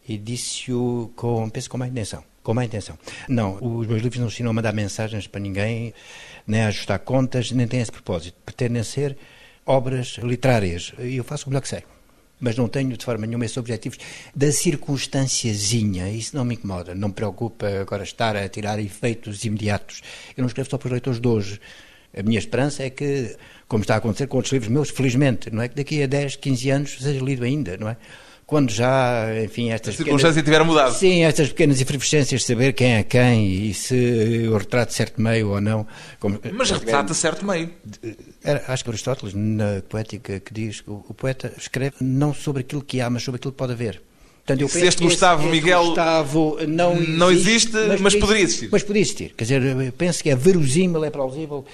e 0.08 0.17
disse-o 0.17 1.12
com, 1.15 1.50
penso, 1.50 1.69
com 1.69 1.78
má 1.78 1.88
intenção. 1.88 2.24
Com 2.44 2.54
má 2.54 2.66
intenção. 2.66 2.98
Não, 3.30 3.58
os 3.62 3.86
meus 3.88 4.02
livros 4.02 4.20
não 4.20 4.28
ensinam 4.28 4.50
a 4.52 4.54
mandar 4.54 4.74
mensagens 4.74 5.28
para 5.28 5.40
ninguém, 5.40 5.94
nem 6.48 6.62
a 6.62 6.68
ajustar 6.68 7.00
contas, 7.00 7.52
nem 7.52 7.68
têm 7.68 7.82
esse 7.82 7.92
propósito. 7.92 8.36
Pretendem 8.46 8.84
ser 8.84 9.16
obras 9.66 10.18
literárias. 10.18 10.92
E 11.00 11.18
eu 11.18 11.24
faço 11.24 11.46
o 11.46 11.50
melhor 11.50 11.62
que 11.62 11.68
sei. 11.68 11.84
Mas 12.40 12.56
não 12.58 12.68
tenho 12.68 12.98
de 12.98 13.06
forma 13.06 13.28
nenhuma 13.28 13.46
esses 13.46 13.58
objetivos 13.58 14.00
da 14.36 14.52
circunstanciazinha. 14.52 16.10
Isso 16.10 16.36
não 16.36 16.44
me 16.44 16.56
incomoda. 16.56 16.96
Não 16.96 17.10
me 17.10 17.14
preocupa 17.14 17.68
agora 17.68 18.02
estar 18.02 18.36
a 18.36 18.50
tirar 18.50 18.80
efeitos 18.80 19.46
imediatos. 19.46 20.02
Eu 20.36 20.42
não 20.42 20.48
escrevo 20.48 20.68
só 20.68 20.80
para 20.80 20.88
os 20.88 20.92
leitores 20.92 21.20
de 21.20 21.28
hoje. 21.28 21.62
A 22.18 22.24
minha 22.24 22.40
esperança 22.40 22.84
é 22.84 22.90
que, 22.90 23.38
como 23.68 23.84
está 23.84 23.94
a 23.94 23.98
acontecer 23.98 24.28
com 24.28 24.38
outros 24.38 24.52
livros 24.52 24.72
meus, 24.72 24.90
felizmente, 24.90 25.52
não 25.52 25.62
é 25.62 25.70
que 25.70 25.76
daqui 25.76 26.02
a 26.02 26.08
10, 26.08 26.38
15 26.38 26.70
anos 26.72 26.98
seja 27.00 27.24
lido 27.24 27.44
ainda, 27.44 27.78
não 27.78 27.88
é? 27.88 27.96
Quando 28.52 28.70
já, 28.70 29.28
enfim, 29.46 29.72
estas 29.72 29.94
A 29.94 29.98
circunstância 29.98 30.44
tiver 30.44 30.62
mudado. 30.66 30.94
Sim, 30.94 31.24
estas 31.24 31.48
pequenas 31.48 31.80
efervescências 31.80 32.42
de 32.42 32.48
saber 32.48 32.74
quem 32.74 32.96
é 32.96 33.02
quem 33.02 33.70
e 33.70 33.74
se 33.74 34.46
o 34.52 34.58
retrato 34.58 34.92
certo 34.92 35.22
meio 35.22 35.52
ou 35.52 35.62
não. 35.62 35.88
Como, 36.20 36.38
Mas 36.52 36.70
retrata 36.70 37.14
certo 37.14 37.46
meio. 37.46 37.70
era, 38.44 38.62
acho 38.68 38.84
que 38.84 38.90
Aristóteles, 38.90 39.34
na 39.34 39.82
poética, 39.88 40.42
que 40.42 40.54
diz 40.54 40.82
que 40.82 40.90
o, 40.90 41.02
o 41.08 41.14
poeta 41.14 41.54
escreve 41.58 41.96
não 42.02 42.34
sobre 42.34 42.60
aquilo 42.60 42.82
que 42.82 43.00
há, 43.00 43.10
mas 43.10 43.24
sobre 43.24 43.38
aquilo 43.38 43.54
que 43.54 43.58
pode 43.58 43.72
haver. 43.72 44.02
Portanto, 44.46 44.68
Se 44.68 44.86
este 44.86 45.02
Gustavo 45.02 45.44
esse 45.44 45.52
Miguel 45.52 45.86
Gustavo 45.86 46.58
não, 46.68 47.00
não 47.00 47.32
existe, 47.32 47.72
mas 48.02 48.16
poderia 48.16 48.44
existir. 48.44 48.68
Mas 48.70 48.82
poderia 48.82 49.02
existir. 49.02 49.34
Quer 49.38 49.46
dizer, 49.46 49.64
eu 49.64 49.94
penso 49.94 50.22
que 50.22 50.30
é 50.30 50.36
verosímil, 50.36 51.06
é 51.06 51.10
plausível 51.10 51.66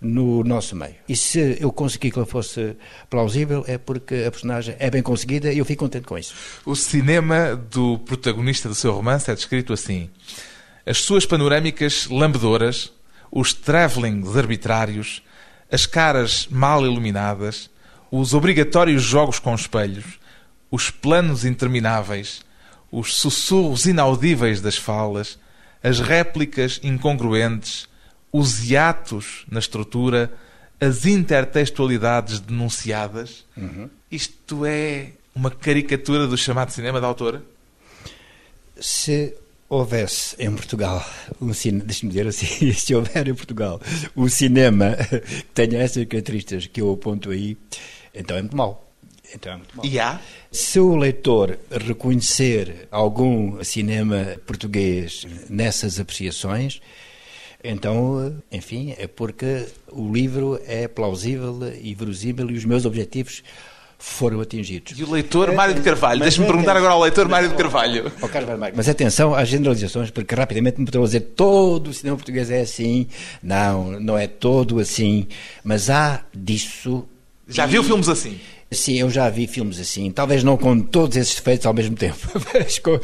no 0.00 0.44
nosso 0.44 0.76
meio. 0.76 0.94
E 1.08 1.16
se 1.16 1.56
eu 1.60 1.72
consegui 1.72 2.10
que 2.10 2.18
ele 2.18 2.26
fosse 2.26 2.76
plausível, 3.10 3.64
é 3.66 3.76
porque 3.78 4.24
a 4.26 4.30
personagem 4.30 4.76
é 4.78 4.90
bem 4.90 5.02
conseguida 5.02 5.52
e 5.52 5.58
eu 5.58 5.64
fico 5.64 5.84
contente 5.84 6.06
com 6.06 6.16
isso. 6.16 6.34
O 6.64 6.76
cinema 6.76 7.56
do 7.56 7.98
protagonista 7.98 8.68
do 8.68 8.74
seu 8.74 8.92
romance 8.92 9.30
é 9.30 9.34
descrito 9.34 9.72
assim: 9.72 10.08
as 10.86 10.98
suas 10.98 11.26
panorâmicas 11.26 12.06
lambedoras, 12.06 12.92
os 13.30 13.52
travelings 13.52 14.36
arbitrários, 14.36 15.22
as 15.70 15.84
caras 15.84 16.46
mal 16.50 16.84
iluminadas, 16.84 17.68
os 18.10 18.34
obrigatórios 18.34 19.02
jogos 19.02 19.38
com 19.38 19.54
espelhos, 19.54 20.18
os 20.70 20.90
planos 20.90 21.44
intermináveis, 21.44 22.42
os 22.90 23.16
sussurros 23.16 23.86
inaudíveis 23.86 24.60
das 24.60 24.76
falas, 24.76 25.38
as 25.82 26.00
réplicas 26.00 26.80
incongruentes, 26.82 27.87
os 28.32 28.70
hiatos 28.70 29.44
na 29.50 29.58
estrutura, 29.58 30.32
as 30.80 31.06
intertextualidades 31.06 32.40
denunciadas. 32.40 33.44
Isto 34.10 34.64
é 34.64 35.12
uma 35.34 35.50
caricatura 35.50 36.26
do 36.26 36.36
chamado 36.36 36.70
cinema 36.70 37.00
da 37.00 37.06
autora? 37.06 37.42
Se 38.80 39.34
houvesse 39.68 40.34
em 40.38 40.54
Portugal 40.54 41.04
um 41.40 41.52
cinema, 41.52 41.84
deixe-me 41.84 42.10
dizer 42.10 42.26
assim, 42.26 42.72
se 42.72 42.94
houver 42.94 43.28
em 43.28 43.34
Portugal 43.34 43.80
um 44.16 44.28
cinema 44.28 44.96
que 44.96 45.44
tenha 45.54 45.78
essas 45.78 46.04
características 46.06 46.66
que 46.66 46.80
eu 46.80 46.92
aponto 46.92 47.30
aí, 47.30 47.56
então 48.14 48.36
é 48.36 48.40
muito 48.40 48.56
mau. 48.56 48.84
Então 49.34 49.52
é 49.52 49.56
muito 49.56 49.76
mau. 49.76 49.84
E 49.84 50.00
há? 50.00 50.20
Se 50.50 50.80
o 50.80 50.96
leitor 50.96 51.58
reconhecer 51.70 52.88
algum 52.90 53.62
cinema 53.62 54.36
português 54.46 55.26
nessas 55.50 56.00
apreciações, 56.00 56.80
então, 57.62 58.36
enfim, 58.52 58.94
é 58.98 59.06
porque 59.06 59.66
o 59.90 60.12
livro 60.12 60.60
é 60.66 60.86
plausível 60.86 61.58
e 61.82 61.94
verosímil 61.94 62.50
e 62.50 62.54
os 62.54 62.64
meus 62.64 62.84
objetivos 62.84 63.42
foram 64.00 64.40
atingidos. 64.40 64.96
E 64.96 65.02
o 65.02 65.10
leitor 65.10 65.52
Mário 65.52 65.74
de 65.74 65.80
Carvalho? 65.80 66.20
Mas 66.20 66.28
Deixa-me 66.28 66.44
é 66.44 66.48
perguntar 66.48 66.72
que- 66.72 66.78
agora 66.78 66.92
ao 66.94 67.00
leitor 67.02 67.28
Mário 67.28 67.48
de 67.48 67.56
Carvalho. 67.56 68.10
Carlos 68.12 68.44
Barmarco, 68.48 68.76
Mas 68.76 68.88
atenção 68.88 69.34
às 69.34 69.48
generalizações, 69.48 70.08
porque 70.10 70.34
rapidamente 70.36 70.78
me 70.78 70.84
estão 70.84 71.02
a 71.02 71.04
dizer 71.04 71.20
todo 71.20 71.88
o 71.88 71.92
cinema 71.94 72.16
português 72.16 72.48
é 72.48 72.60
assim. 72.60 73.08
Não, 73.42 73.98
não 73.98 74.16
é 74.16 74.28
todo 74.28 74.78
assim. 74.78 75.26
Mas 75.64 75.90
há 75.90 76.22
disso. 76.32 77.04
Já 77.48 77.64
e- 77.66 77.70
viu 77.70 77.82
filmes 77.82 78.08
assim? 78.08 78.38
Sim, 78.70 78.96
eu 79.00 79.08
já 79.08 79.30
vi 79.30 79.46
filmes 79.46 79.80
assim. 79.80 80.10
Talvez 80.10 80.44
não 80.44 80.56
com 80.58 80.78
todos 80.78 81.16
esses 81.16 81.34
defeitos 81.34 81.64
ao 81.66 81.72
mesmo 81.72 81.96
tempo. 81.96 82.18
mas 82.52 82.78
com. 82.78 83.00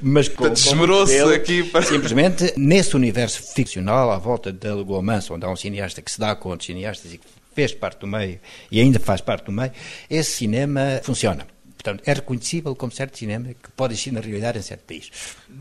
Mas 0.00 0.28
com, 0.28 0.46
esmerou-se 0.46 1.18
aqui 1.34 1.64
para- 1.64 1.82
Simplesmente, 1.84 2.52
nesse 2.56 2.94
universo 2.94 3.42
ficcional, 3.54 4.10
à 4.12 4.18
volta 4.18 4.52
da 4.52 4.74
Lagoa 4.74 5.02
Mansa, 5.02 5.34
onde 5.34 5.44
há 5.44 5.50
um 5.50 5.56
cineasta 5.56 6.00
que 6.00 6.10
se 6.10 6.20
dá 6.20 6.36
com 6.36 6.50
outros 6.50 6.66
cineastas 6.66 7.12
e 7.12 7.18
que 7.18 7.24
fez 7.54 7.72
parte 7.74 8.00
do 8.00 8.06
meio 8.06 8.38
e 8.70 8.80
ainda 8.80 8.98
faz 9.00 9.20
parte 9.20 9.46
do 9.46 9.52
meio, 9.52 9.72
esse 10.08 10.30
cinema 10.30 11.00
funciona. 11.02 11.44
Portanto, 11.76 12.02
é 12.06 12.14
reconhecível 12.14 12.74
como 12.74 12.90
certo 12.92 13.18
cinema 13.18 13.48
que 13.48 13.70
pode 13.76 13.92
existir 13.92 14.10
na 14.10 14.20
realidade 14.20 14.58
em 14.58 14.62
certo 14.62 14.84
país. 14.84 15.10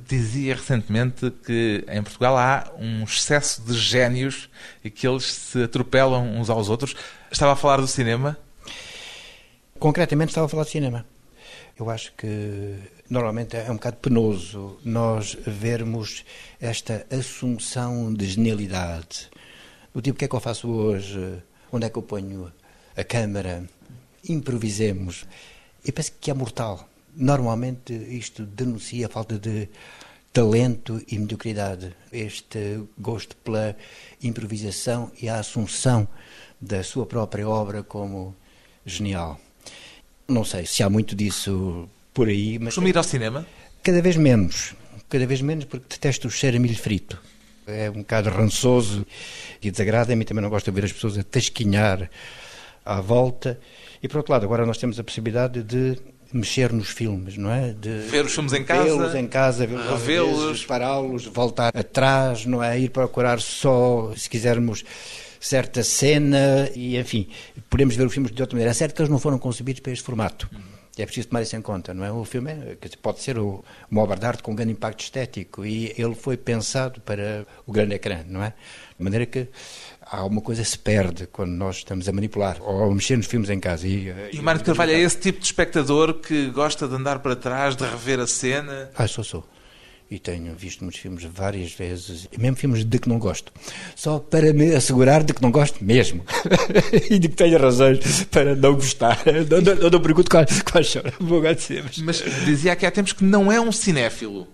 Dizia 0.08 0.56
recentemente 0.56 1.30
que 1.46 1.84
em 1.89 2.02
Portugal 2.02 2.38
há 2.38 2.72
um 2.80 3.04
excesso 3.04 3.62
de 3.63 3.74
génios 3.74 4.48
e 4.84 4.89
que 4.89 5.06
eles 5.08 5.26
se 5.26 5.63
atropelam 5.63 6.24
uns 6.39 6.50
aos 6.50 6.69
outros. 6.69 6.96
Estava 7.32 7.52
a 7.54 7.56
falar 7.56 7.78
do 7.78 7.88
cinema? 7.88 8.38
Concretamente 9.84 10.30
estava 10.30 10.46
a 10.46 10.50
falar 10.50 10.63
de 10.63 10.69
cinema. 10.69 11.06
Eu 11.78 11.89
acho 11.89 12.13
que 12.13 12.80
normalmente 13.10 13.58
é 13.58 13.69
um 13.69 13.74
bocado 13.74 13.98
penoso 13.98 14.80
nós 14.86 15.38
vermos 15.46 16.24
esta 16.62 17.06
assunção 17.12 18.13
de 18.13 18.26
genialidade. 18.26 19.30
O 19.93 20.02
tipo, 20.02 20.15
o 20.15 20.19
que 20.19 20.24
é 20.24 20.28
que 20.30 20.36
eu 20.36 20.39
faço 20.39 20.69
hoje? 20.69 21.19
Onde 21.69 21.86
é 21.86 21.89
que 21.89 21.98
eu 21.98 22.02
ponho 22.02 22.50
a 22.96 23.04
câmara? 23.04 23.67
Improvisemos. 24.30 25.26
Eu 25.86 25.91
penso 25.91 26.13
que 26.17 26.32
é 26.32 26.34
mortal. 26.34 26.88
Normalmente 27.13 27.93
isto 27.93 28.46
denuncia 28.46 29.08
a 29.08 29.10
falta 29.10 29.38
de 29.38 29.67
talento 30.32 31.04
e 31.10 31.19
mediocridade, 31.19 31.93
este 32.10 32.82
gosto 32.98 33.36
pela 33.36 33.76
improvisação 34.22 35.12
e 35.22 35.28
a 35.28 35.39
assunção 35.39 36.08
da 36.62 36.82
sua 36.86 37.06
própria 37.06 37.50
obra 37.50 37.84
como 37.84 38.34
genial. 38.86 39.38
Não 40.27 40.43
sei 40.43 40.65
se 40.65 40.81
há 40.83 40.89
muito 40.89 41.15
disso 41.15 41.88
por 42.13 42.27
aí, 42.27 42.57
mas. 42.57 42.67
Costuma 42.67 42.89
ir 42.89 42.97
ao 42.97 43.03
cinema? 43.03 43.45
Cada 43.81 44.01
vez 44.01 44.15
menos. 44.15 44.73
Cada 45.09 45.25
vez 45.27 45.41
menos 45.41 45.65
porque 45.65 45.86
detesto 45.89 46.27
o 46.27 46.31
cheiro 46.31 46.57
a 46.57 46.59
milho 46.59 46.77
frito. 46.77 47.19
É 47.67 47.89
um 47.89 47.99
bocado 47.99 48.29
rançoso 48.29 49.05
e 49.62 49.71
desagrada-me. 49.71 50.25
Também 50.25 50.41
não 50.41 50.49
gosto 50.49 50.71
de 50.71 50.75
ver 50.75 50.86
as 50.86 50.91
pessoas 50.91 51.17
a 51.17 51.23
tasquinhar 51.23 52.09
à 52.86 53.01
volta. 53.01 53.59
E 54.01 54.07
por 54.07 54.17
outro 54.17 54.33
lado, 54.33 54.45
agora 54.45 54.65
nós 54.65 54.77
temos 54.77 54.99
a 54.99 55.03
possibilidade 55.03 55.63
de 55.63 55.97
mexer 56.33 56.73
nos 56.73 56.89
filmes, 56.89 57.38
não 57.38 57.51
é? 57.51 57.73
De 57.73 57.99
ver 58.09 58.25
os 58.25 58.33
filmes 58.33 58.53
em 58.53 58.63
casa, 58.63 58.83
vê-los 58.83 59.15
em 59.15 59.27
casa, 59.27 59.65
revê-los, 59.65 60.65
pará-los, 60.65 61.25
voltar 61.27 61.71
atrás, 61.75 62.45
não 62.45 62.62
é? 62.63 62.79
Ir 62.79 62.89
procurar 62.89 63.39
só, 63.39 64.12
se 64.17 64.29
quisermos, 64.29 64.83
certa 65.43 65.84
cena 65.84 66.69
e, 66.73 66.97
enfim, 66.97 67.27
podemos 67.69 67.95
ver 67.95 68.08
os 68.08 68.13
filmes 68.13 68.32
de 68.32 68.41
outra 68.41 68.56
maneira. 68.56 68.71
É 68.71 68.73
certo 68.73 68.95
que 68.95 69.01
eles 69.01 69.12
não 69.12 69.19
foram 69.19 69.38
concebidos 69.38 69.82
para 69.82 69.91
este 69.91 70.03
formato. 70.03 70.49
É 70.97 71.06
preciso 71.06 71.29
tomar 71.29 71.41
isso 71.41 71.56
em 71.56 71.62
conta, 71.62 71.91
não 71.91 72.06
é? 72.06 72.12
O 72.12 72.23
filme 72.23 72.51
é, 72.51 72.77
pode 73.01 73.19
ser 73.19 73.38
o, 73.39 73.63
uma 73.89 74.03
obra 74.03 74.15
de 74.15 74.25
arte 74.25 74.43
com 74.43 74.51
um 74.51 74.56
grande 74.56 74.73
impacto 74.73 75.01
estético 75.01 75.65
e 75.65 75.93
ele 75.97 76.13
foi 76.13 76.38
pensado 76.38 77.01
para 77.01 77.47
o 77.65 77.71
grande 77.71 77.95
ecrã, 77.95 78.23
não 78.27 78.43
é? 78.43 78.53
De 78.97 79.03
maneira 79.03 79.25
que 79.25 79.47
alguma 80.06 80.39
coisa 80.39 80.63
se 80.63 80.77
perde 80.77 81.25
quando 81.27 81.51
nós 81.51 81.77
estamos 81.77 82.08
a 82.08 82.12
manipular 82.12 82.58
ou 82.62 82.91
a 82.91 82.93
mexer 82.93 83.17
nos 83.17 83.25
filmes 83.25 83.49
em 83.49 83.60
casa. 83.60 83.88
E, 83.88 84.10
e, 84.32 84.38
e 84.38 84.41
Mário 84.41 84.60
de 84.60 84.65
Carvalho 84.65 84.91
é 84.91 84.99
esse 84.99 85.17
tipo 85.17 85.39
de 85.39 85.45
espectador 85.45 86.13
que 86.13 86.51
gosta 86.51 86.88
de 86.88 86.93
andar 86.93 87.19
para 87.19 87.36
trás, 87.36 87.75
de 87.75 87.84
rever 87.84 88.19
a 88.19 88.27
cena? 88.27 88.91
Ah, 88.95 89.08
sou, 89.08 89.23
sou. 89.23 89.43
E 90.13 90.19
tenho 90.19 90.54
visto 90.54 90.84
muitos 90.84 91.02
filmes 91.02 91.23
várias 91.23 91.71
vezes, 91.73 92.30
mesmo 92.38 92.56
filmes 92.56 92.86
de 92.86 92.99
que 92.99 93.10
não 93.10 93.17
gosto, 93.17 93.52
só 93.95 94.19
para 94.19 94.54
me 94.54 94.76
assegurar 94.76 95.23
de 95.23 95.34
que 95.34 95.41
não 95.41 95.49
gosto 95.49 95.84
mesmo 95.84 96.23
e 97.10 97.17
de 97.17 97.30
que 97.30 97.36
tenho 97.36 97.58
razões 97.58 98.23
para 98.30 98.56
não 98.56 98.76
gostar. 98.76 99.19
Não, 99.49 99.60
não, 99.60 99.89
não 99.89 99.99
pergunto 99.99 100.30
quais, 100.30 100.62
quais 100.62 100.88
são, 100.88 101.02
vou 101.19 101.39
agradecer. 101.39 101.84
Mas... 101.84 101.97
mas 101.97 102.45
dizia 102.45 102.73
aqui 102.73 102.86
há 102.86 102.91
tempos 102.91 103.12
que 103.12 103.23
não 103.23 103.52
é 103.52 103.60
um 103.60 103.71
cinéfilo. 103.71 104.47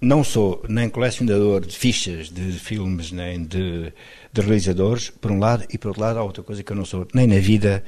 Não 0.00 0.22
sou 0.22 0.62
nem 0.68 0.90
colecionador 0.90 1.64
de 1.64 1.76
fichas 1.76 2.28
de 2.28 2.52
filmes, 2.52 3.12
nem 3.12 3.42
de, 3.42 3.92
de 4.30 4.40
realizadores, 4.42 5.08
por 5.08 5.30
um 5.30 5.38
lado, 5.38 5.64
e 5.70 5.78
por 5.78 5.88
outro 5.88 6.02
lado 6.02 6.18
há 6.18 6.22
outra 6.22 6.42
coisa 6.42 6.62
que 6.62 6.70
eu 6.70 6.76
não 6.76 6.84
sou, 6.84 7.08
nem 7.14 7.26
na 7.26 7.38
vida, 7.38 7.82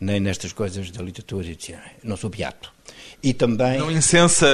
nem 0.00 0.20
nestas 0.20 0.52
coisas 0.52 0.90
da 0.90 1.02
literatura 1.02 1.46
e 1.46 1.56
de 1.56 1.74
Não 2.04 2.16
sou 2.16 2.30
beato. 2.30 2.72
E 3.20 3.34
também... 3.34 3.78
Não 3.78 3.90
incensa 3.90 4.46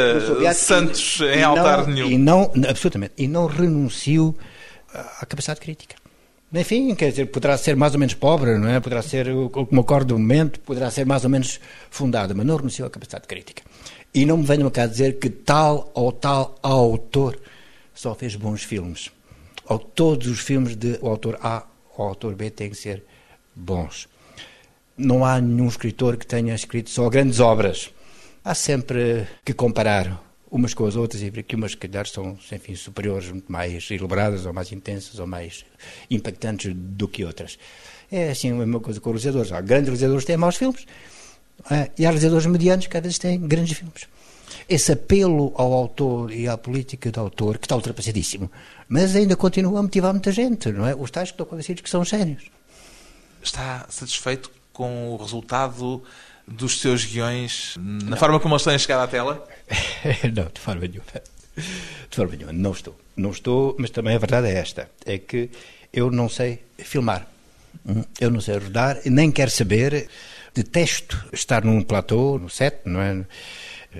santos 0.55 1.21
e, 1.21 1.39
em 1.39 1.43
altar 1.43 1.87
não, 1.87 1.95
nenhum. 1.95 2.11
E 2.11 2.17
não, 2.17 2.51
absolutamente, 2.69 3.13
e 3.19 3.29
não 3.29 3.47
renuncio 3.47 4.35
à 5.21 5.27
capacidade 5.27 5.61
crítica. 5.61 5.97
Enfim, 6.53 6.95
quer 6.95 7.11
dizer, 7.11 7.27
poderá 7.27 7.59
ser 7.59 7.75
mais 7.75 7.95
ou 7.95 7.99
menos 7.99 8.15
pobre, 8.15 8.57
não 8.57 8.69
é? 8.69 8.79
Poderá 8.79 9.03
ser, 9.03 9.27
como 9.51 9.81
ocorre 9.81 10.05
do 10.05 10.19
momento, 10.19 10.61
poderá 10.61 10.91
ser 10.91 11.05
mais 11.05 11.25
ou 11.25 11.31
menos 11.31 11.59
fundada, 11.91 12.33
mas 12.33 12.47
não 12.47 12.57
renuncio 12.57 12.87
à 12.87 12.91
capacidade 12.91 13.27
crítica. 13.27 13.63
E 14.15 14.25
não 14.25 14.37
me 14.37 14.45
venham 14.47 14.71
cá 14.71 14.87
dizer 14.87 15.19
que 15.19 15.29
tal 15.29 15.91
ou 15.93 16.13
tal 16.13 16.57
autor 16.63 17.37
só 17.93 18.15
fez 18.15 18.37
bons 18.37 18.63
filmes. 18.63 19.11
Ou 19.67 19.79
todos 19.79 20.29
os 20.29 20.39
filmes 20.39 20.77
de 20.77 20.99
o 21.03 21.09
autor 21.09 21.37
A 21.43 21.67
ou 21.97 22.07
autor 22.07 22.35
B 22.35 22.49
têm 22.49 22.71
que 22.71 22.77
ser 22.77 23.03
bons. 23.55 24.09
Não 24.97 25.25
há 25.25 25.41
nenhum 25.41 25.67
escritor 25.67 26.17
que 26.17 26.27
tenha 26.27 26.55
escrito 26.55 26.91
só 26.91 27.09
grandes 27.09 27.41
obras. 27.41 27.91
Há 28.45 28.55
sempre 28.55 29.27
que 29.45 29.53
comparar 29.53 30.23
umas 30.51 30.73
com 30.73 30.87
as 30.87 30.95
outras 30.95 31.21
e 31.21 31.31
ver 31.31 31.43
que 31.43 31.57
umas, 31.57 31.73
se 31.73 31.77
calhar, 31.77 32.07
são, 32.07 32.39
enfim, 32.53 32.77
superiores, 32.77 33.29
muito 33.29 33.51
mais 33.51 33.91
elaboradas, 33.91 34.47
ou 34.47 34.53
mais 34.53 34.71
intensas, 34.71 35.19
ou 35.19 35.27
mais 35.27 35.65
impactantes 36.09 36.73
do 36.73 37.09
que 37.09 37.25
outras. 37.25 37.59
É 38.13 38.31
assim 38.31 38.53
a 38.53 38.55
mesma 38.55 38.79
coisa 38.79 39.01
com 39.01 39.11
os 39.11 39.25
realizadores. 39.25 39.51
Há 39.51 39.61
grandes 39.61 39.89
realizadores 39.89 40.23
que 40.23 40.29
têm 40.29 40.37
maus 40.37 40.55
filmes, 40.55 40.87
e 41.99 42.05
há 42.05 42.11
realizadores 42.11 42.47
medianos 42.47 42.87
que 42.87 42.93
cada 42.93 43.03
vez 43.03 43.19
têm 43.19 43.41
grandes 43.41 43.77
filmes. 43.77 44.07
Esse 44.69 44.93
apelo 44.93 45.53
ao 45.57 45.73
autor 45.73 46.33
e 46.33 46.49
à 46.49 46.57
política 46.57 47.11
do 47.11 47.21
autor, 47.21 47.59
que 47.59 47.67
está 47.67 47.75
ultrapassadíssimo, 47.75 48.51
mas 48.89 49.15
ainda 49.15 49.37
continua 49.37 49.81
a 49.81 49.83
motivar 49.83 50.13
muita 50.13 50.33
gente, 50.33 50.71
não 50.73 50.87
é? 50.87 50.95
Os 50.95 51.11
tais 51.11 51.31
que 51.31 51.35
estão 51.35 51.47
convencidos 51.47 51.83
que 51.83 51.91
são 51.91 52.05
sénios. 52.05 52.45
Está 53.43 53.87
satisfeito 53.89 54.51
com 54.73 55.11
o 55.11 55.17
resultado 55.17 56.03
dos 56.47 56.81
seus 56.81 57.05
guiões, 57.05 57.75
na 57.79 58.11
não. 58.11 58.17
forma 58.17 58.39
como 58.41 58.55
eles 58.55 58.65
têm 58.65 58.79
chegado 58.79 59.03
à 59.03 59.07
tela? 59.07 59.47
não, 60.35 60.51
de 60.53 60.61
forma 60.61 60.83
nenhuma. 60.83 61.05
De 62.11 62.17
forma 62.17 62.37
nenhuma, 62.37 62.53
não 62.53 62.73
estou. 62.73 62.97
Não 63.17 63.31
estou, 63.31 63.77
mas 63.79 63.91
também 63.91 64.15
a 64.17 64.19
verdade 64.19 64.49
é 64.49 64.55
esta: 64.55 64.91
é 65.07 65.19
que 65.19 65.51
eu 65.93 66.11
não 66.11 66.29
sei 66.29 66.61
filmar. 66.79 67.27
Hum? 67.87 68.03
Eu 68.21 68.31
não 68.31 68.41
sei 68.41 68.59
rodar, 68.59 68.99
nem 69.07 69.31
quero 69.31 69.51
saber. 69.51 70.09
Detesto 70.55 71.29
estar 71.33 71.65
num 71.65 71.83
platô, 71.83 72.39
no 72.39 72.49
set, 72.49 72.81
não 72.85 73.01
é? 73.01 73.25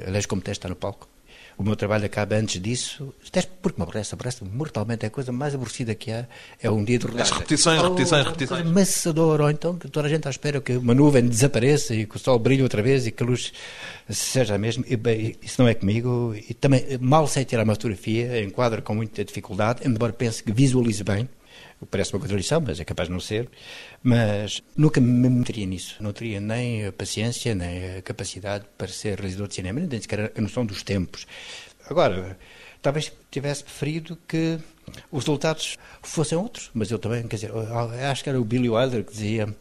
Aliás, 0.07 0.27
como 0.27 0.41
detesto 0.41 0.61
estar 0.61 0.69
no 0.69 0.77
palco. 0.77 1.09
O 1.57 1.63
meu 1.63 1.77
trabalho 1.77 2.05
acaba 2.05 2.35
antes 2.35 2.61
disso, 2.61 3.15
detesto 3.25 3.53
porque 3.63 3.79
me 3.81 3.85
aborrece, 3.85 4.13
aborrece 4.13 4.45
mortalmente. 4.45 5.05
É 5.05 5.07
a 5.07 5.11
coisa 5.11 5.31
mais 5.31 5.55
aborrecida 5.55 5.95
que 5.95 6.11
há, 6.11 6.27
é 6.61 6.69
um 6.69 6.83
dia 6.83 6.99
de 6.99 7.07
rodagem. 7.07 7.33
As 7.33 7.39
repetições, 7.39 7.81
oh, 7.81 7.91
repetições, 7.91 8.25
repetições. 8.25 8.61
Amassador, 8.67 9.41
ou 9.41 9.51
então 9.51 9.77
que 9.77 9.89
toda 9.89 10.09
a 10.09 10.11
gente 10.11 10.19
está 10.19 10.31
à 10.31 10.33
espera 10.33 10.61
que 10.61 10.77
uma 10.77 10.95
nuvem 10.95 11.25
desapareça 11.27 11.95
e 11.95 12.07
que 12.07 12.17
o 12.17 12.19
sol 12.19 12.41
brilhe 12.41 12.63
outra 12.63 12.83
vez 12.83 13.07
e 13.07 13.13
que 13.13 13.23
a 13.23 13.27
luz 13.27 13.53
seja 14.11 14.57
a 14.57 14.59
mesma. 14.59 14.85
E, 14.89 14.97
bem, 14.97 15.37
isso 15.41 15.63
não 15.63 15.69
é 15.69 15.75
comigo. 15.75 16.35
E 16.35 16.55
também, 16.55 16.85
mal 17.01 17.29
sei 17.29 17.45
tirar 17.45 17.63
uma 17.63 17.75
fotografia, 17.75 18.43
enquadro 18.43 18.83
com 18.83 18.97
muita 18.97 19.25
dificuldade, 19.25 19.87
embora 19.87 20.13
pense 20.13 20.43
que 20.43 20.51
visualize 20.51 21.05
bem 21.05 21.29
parece 21.91 22.13
uma 22.13 22.21
contradição, 22.21 22.61
mas 22.61 22.81
é 22.81 22.85
capaz 22.85 23.09
de 23.09 23.13
não 23.13 23.21
ser, 23.21 23.49
mas 24.03 24.63
nunca 24.77 25.01
me 25.01 25.29
meteria 25.29 25.67
nisso. 25.67 25.97
Não 26.01 26.13
teria 26.13 26.41
nem 26.41 26.87
a 26.87 26.93
paciência, 26.93 27.55
nem 27.55 27.97
a 27.97 28.03
capacidade 28.03 28.65
para 28.79 28.89
ser 28.89 29.19
realizador 29.19 29.49
de 29.49 29.55
cinema, 29.55 29.81
nem 29.81 30.01
sequer 30.01 30.33
a 30.37 30.41
noção 30.41 30.65
dos 30.65 30.83
tempos. 30.83 31.27
Agora, 31.89 32.39
talvez 32.81 33.13
tivesse 33.31 33.65
preferido 33.65 34.19
que 34.27 34.59
os 35.11 35.25
resultados 35.25 35.79
fossem 36.03 36.37
outros, 36.37 36.71
mas 36.75 36.91
eu 36.91 36.99
também, 36.99 37.27
quer 37.27 37.37
dizer, 37.37 37.53
acho 38.11 38.23
que 38.23 38.29
era 38.29 38.41
o 38.41 38.45
Billy 38.45 38.69
Wilder 38.69 39.05
que 39.05 39.13
dizia 39.13 39.55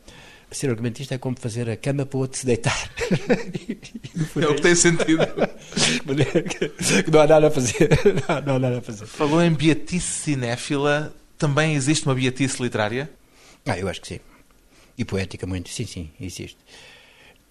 ser 0.53 0.69
argumentista 0.69 1.15
é 1.15 1.17
como 1.17 1.37
fazer 1.39 1.69
a 1.69 1.75
cama 1.75 2.05
para 2.05 2.17
o 2.17 2.21
outro 2.21 2.37
se 2.37 2.45
deitar. 2.45 2.89
é 4.39 4.47
o 4.47 4.55
que 4.55 4.61
tem 4.61 4.75
sentido. 4.75 5.25
não 7.11 7.21
há 7.21 7.27
nada 7.27 7.47
a 7.47 7.51
fazer. 7.51 7.89
Não 8.45 8.55
há 8.55 8.59
nada 8.59 8.77
a 8.77 8.81
fazer. 8.81 9.05
Falou 9.05 9.41
em 9.41 9.51
beatice 9.51 10.07
cinéfila 10.07 11.13
também 11.43 11.75
existe 11.75 12.05
uma 12.05 12.15
beatice 12.15 12.63
literária? 12.63 13.11
Ah, 13.65 13.77
eu 13.77 13.89
acho 13.89 13.99
que 13.99 14.07
sim. 14.07 14.19
E 14.97 15.03
poética 15.03 15.45
muito, 15.45 15.67
sim, 15.67 15.85
sim, 15.85 16.09
existe. 16.17 16.57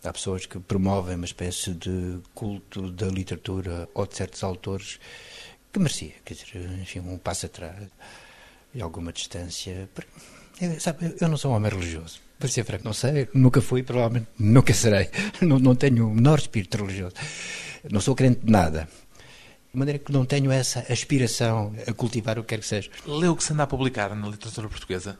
Há 0.03 0.11
pessoas 0.11 0.47
que 0.47 0.59
promovem 0.59 1.15
uma 1.15 1.27
espécie 1.27 1.75
de 1.75 2.19
culto 2.35 2.91
da 2.91 3.09
literatura 3.09 3.87
ou 3.93 4.07
de 4.07 4.17
certos 4.17 4.43
autores 4.43 4.99
que 5.71 5.79
merecia, 5.79 6.15
quer 6.25 6.33
dizer, 6.33 6.71
enfim, 6.81 7.01
um 7.01 7.19
passo 7.19 7.45
atrás 7.45 7.77
e 8.75 8.81
alguma 8.81 9.13
distância. 9.13 9.87
Eu, 10.59 10.81
sabe, 10.81 11.15
eu 11.21 11.29
não 11.29 11.37
sou 11.37 11.53
um 11.53 11.55
homem 11.55 11.71
religioso. 11.71 12.19
Para 12.39 12.49
ser 12.49 12.65
franco, 12.65 12.87
não 12.87 12.95
sei, 12.95 13.29
nunca 13.35 13.61
fui, 13.61 13.83
provavelmente 13.83 14.29
nunca 14.39 14.73
serei. 14.73 15.11
Não, 15.43 15.59
não 15.59 15.77
tenho 15.77 16.09
o 16.09 16.15
menor 16.15 16.39
espírito 16.39 16.79
religioso. 16.79 17.15
Não 17.91 18.01
sou 18.01 18.17
crente 18.17 18.41
de 18.43 18.51
nada. 18.51 18.89
De 19.73 19.79
maneira 19.79 19.99
que 19.99 20.13
não 20.13 20.25
tenho 20.25 20.51
essa 20.53 20.85
aspiração 20.91 21.73
a 21.87 21.93
cultivar 21.93 22.39
o 22.39 22.43
que 22.43 22.49
quer 22.49 22.61
que 22.61 22.67
seja. 22.67 22.91
Leu 23.07 23.33
o 23.33 23.37
que 23.37 23.43
se 23.43 23.53
anda 23.53 23.63
a 23.63 23.67
publicar 23.67 24.15
na 24.15 24.29
literatura 24.29 24.69
portuguesa? 24.69 25.19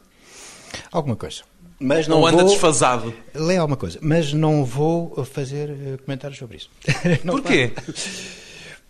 Alguma 0.91 1.15
coisa. 1.15 1.41
Mas 1.79 2.07
não, 2.07 2.21
não 2.21 2.27
anda 2.27 2.43
vou... 2.43 2.51
desfasado? 2.51 3.13
Lê 3.33 3.57
alguma 3.57 3.75
coisa, 3.75 3.97
mas 4.01 4.31
não 4.31 4.63
vou 4.63 5.25
fazer 5.25 5.69
eh, 5.69 5.97
comentários 5.97 6.37
sobre 6.37 6.57
isso. 6.57 6.69
Porquê? 7.25 7.73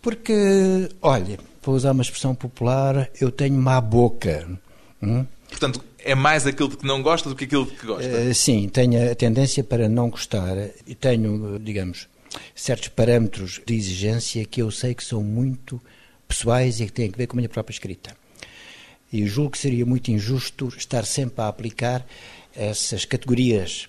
Porque, 0.00 0.88
olha, 1.00 1.38
vou 1.62 1.74
usar 1.74 1.92
uma 1.92 2.02
expressão 2.02 2.34
popular, 2.34 3.08
eu 3.18 3.32
tenho 3.32 3.54
má 3.54 3.80
boca. 3.80 4.46
Hum? 5.02 5.24
Portanto, 5.48 5.82
é 5.98 6.14
mais 6.14 6.46
aquilo 6.46 6.68
de 6.68 6.76
que 6.76 6.86
não 6.86 7.02
gosta 7.02 7.28
do 7.28 7.34
que 7.34 7.44
aquilo 7.44 7.64
de 7.64 7.72
que 7.72 7.86
gosta? 7.86 8.06
Uh, 8.06 8.34
sim, 8.34 8.68
tenho 8.68 9.10
a 9.10 9.14
tendência 9.14 9.64
para 9.64 9.88
não 9.88 10.10
gostar 10.10 10.54
e 10.86 10.94
tenho, 10.94 11.58
digamos, 11.58 12.06
certos 12.54 12.88
parâmetros 12.88 13.60
de 13.64 13.74
exigência 13.74 14.44
que 14.44 14.62
eu 14.62 14.70
sei 14.70 14.94
que 14.94 15.04
são 15.04 15.22
muito 15.22 15.80
pessoais 16.26 16.80
e 16.80 16.86
que 16.86 16.92
têm 16.92 17.10
a 17.12 17.16
ver 17.16 17.26
com 17.26 17.36
a 17.36 17.38
minha 17.38 17.48
própria 17.48 17.72
escrita. 17.72 18.16
E 19.12 19.26
julgo 19.26 19.52
que 19.52 19.58
seria 19.58 19.86
muito 19.86 20.10
injusto 20.10 20.68
estar 20.76 21.04
sempre 21.04 21.42
a 21.42 21.48
aplicar 21.48 22.04
essas 22.54 23.04
categorias 23.04 23.88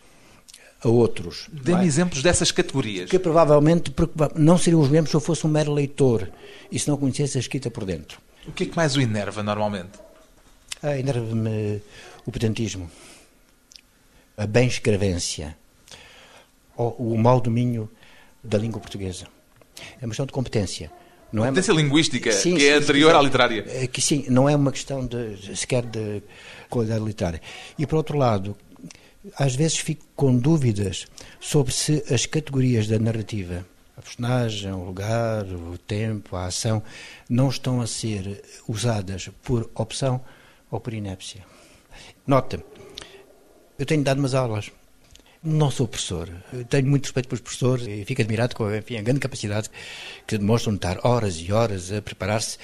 a 0.83 0.87
outros. 0.87 1.47
Dê-me 1.51 1.83
é? 1.83 1.85
exemplos 1.85 2.21
dessas 2.21 2.51
categorias. 2.51 3.09
Que 3.09 3.17
provavelmente 3.17 3.91
não 4.35 4.57
seriam 4.57 4.81
os 4.81 4.89
mesmos 4.89 5.09
se 5.09 5.15
eu 5.15 5.21
fosse 5.21 5.45
um 5.45 5.49
mero 5.49 5.73
leitor 5.73 6.29
e 6.71 6.77
se 6.77 6.87
não 6.87 6.97
conhecesse 6.97 7.37
a 7.37 7.41
escrita 7.41 7.71
por 7.71 7.85
dentro. 7.85 8.19
O 8.47 8.51
que 8.51 8.65
é 8.65 8.67
que 8.67 8.75
mais 8.75 8.95
o 8.95 9.01
enerva 9.01 9.41
normalmente? 9.41 9.99
Ah, 10.83 10.97
enerva-me 10.97 11.81
o 12.25 12.31
pedantismo, 12.31 12.89
a 14.37 14.45
bem-escrevência, 14.45 15.57
o 16.77 17.17
mau 17.17 17.39
domínio 17.39 17.89
da 18.45 18.57
língua 18.57 18.79
portuguesa. 18.79 19.25
É 20.01 20.05
uma 20.05 20.09
questão 20.09 20.25
de 20.25 20.31
competência. 20.33 20.91
Não 21.31 21.43
é 21.43 21.47
Competência 21.47 21.73
linguística, 21.73 22.31
Sim, 22.31 22.55
que 22.55 22.61
sim, 22.61 22.67
é 22.67 22.73
anterior 22.73 23.07
quiser. 23.09 23.19
à 23.19 23.21
literária. 23.21 23.65
É 23.67 23.87
que 23.87 24.01
sim, 24.01 24.25
não 24.29 24.47
é 24.47 24.55
uma 24.55 24.71
questão 24.71 25.05
de, 25.05 25.55
sequer 25.57 25.83
de 25.83 26.23
qualidade 26.69 27.03
literária. 27.03 27.41
E 27.77 27.85
por 27.85 27.97
outro 27.97 28.17
lado, 28.17 28.55
às 29.37 29.55
vezes 29.55 29.77
fico 29.77 30.05
com 30.15 30.37
dúvidas 30.37 31.07
sobre 31.39 31.73
se 31.73 32.03
as 32.09 32.25
categorias 32.25 32.87
da 32.87 32.97
narrativa, 32.99 33.65
a 33.97 34.01
personagem, 34.01 34.71
o 34.71 34.83
lugar, 34.85 35.45
o 35.45 35.77
tempo, 35.77 36.35
a 36.35 36.45
ação, 36.45 36.81
não 37.29 37.49
estão 37.49 37.81
a 37.81 37.87
ser 37.87 38.41
usadas 38.67 39.29
por 39.43 39.69
opção 39.75 40.21
ou 40.71 40.79
por 40.79 40.93
inépcia. 40.93 41.43
Nota, 42.25 42.63
eu 43.77 43.85
tenho 43.85 44.03
dado 44.03 44.19
umas 44.19 44.33
aulas. 44.33 44.71
Não 45.45 45.69
sou 45.69 45.87
professor. 45.87 46.27
Tenho 46.69 46.87
muito 46.87 47.03
respeito 47.03 47.29
pelos 47.29 47.39
professores 47.39 47.85
e 47.85 48.03
fico 48.03 48.19
admirado 48.19 48.55
com 48.55 48.73
enfim, 48.73 48.97
a 48.97 49.01
grande 49.03 49.19
capacidade 49.19 49.69
que 50.25 50.39
demonstram 50.39 50.73
de 50.73 50.79
estar 50.79 51.05
horas 51.05 51.35
e 51.35 51.51
horas 51.51 51.91
a 51.91 52.01
preparar-se, 52.01 52.57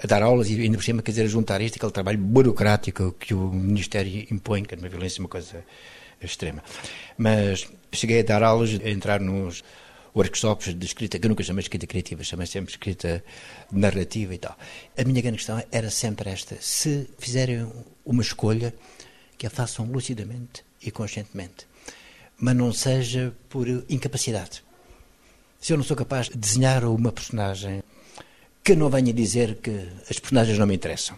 a 0.00 0.06
dar 0.06 0.22
aulas 0.22 0.48
e 0.48 0.60
ainda 0.60 0.76
por 0.76 0.84
cima, 0.84 1.02
quer 1.02 1.10
dizer, 1.10 1.24
a 1.24 1.26
juntar 1.26 1.60
isto, 1.60 1.74
aquele 1.74 1.90
trabalho 1.90 2.18
burocrático 2.18 3.10
que 3.18 3.34
o 3.34 3.50
Ministério 3.50 4.28
impõe, 4.30 4.62
que 4.62 4.76
é 4.76 4.78
uma 4.78 4.88
violência, 4.88 5.18
uma 5.18 5.28
coisa 5.28 5.64
extrema. 6.22 6.62
Mas 7.18 7.68
cheguei 7.92 8.20
a 8.20 8.22
dar 8.22 8.44
aulas, 8.44 8.78
a 8.80 8.88
entrar 8.88 9.18
nos 9.18 9.64
workshops 10.14 10.72
de 10.72 10.86
escrita, 10.86 11.18
que 11.18 11.26
eu 11.26 11.30
nunca 11.30 11.42
chamei 11.42 11.62
escrita 11.62 11.84
criativa, 11.84 12.22
chamei 12.22 12.46
sempre 12.46 12.70
escrita 12.70 13.24
narrativa 13.72 14.32
e 14.32 14.38
tal. 14.38 14.56
A 14.96 15.02
minha 15.02 15.20
grande 15.20 15.38
questão 15.38 15.60
era 15.72 15.90
sempre 15.90 16.30
esta: 16.30 16.56
se 16.60 17.10
fizerem 17.18 17.68
uma 18.04 18.22
escolha, 18.22 18.72
que 19.36 19.48
a 19.48 19.50
façam 19.50 19.86
lucidamente 19.86 20.64
e 20.80 20.92
conscientemente, 20.92 21.66
mas 22.40 22.56
não 22.56 22.72
seja 22.72 23.32
por 23.48 23.66
incapacidade. 23.88 24.62
Se 25.60 25.72
eu 25.72 25.76
não 25.76 25.84
sou 25.84 25.96
capaz 25.96 26.28
de 26.28 26.36
desenhar 26.36 26.84
uma 26.84 27.12
personagem, 27.12 27.82
que 28.64 28.74
não 28.74 28.88
venha 28.88 29.12
dizer 29.12 29.56
que 29.56 29.88
as 30.10 30.18
personagens 30.18 30.58
não 30.58 30.66
me 30.66 30.74
interessam. 30.74 31.16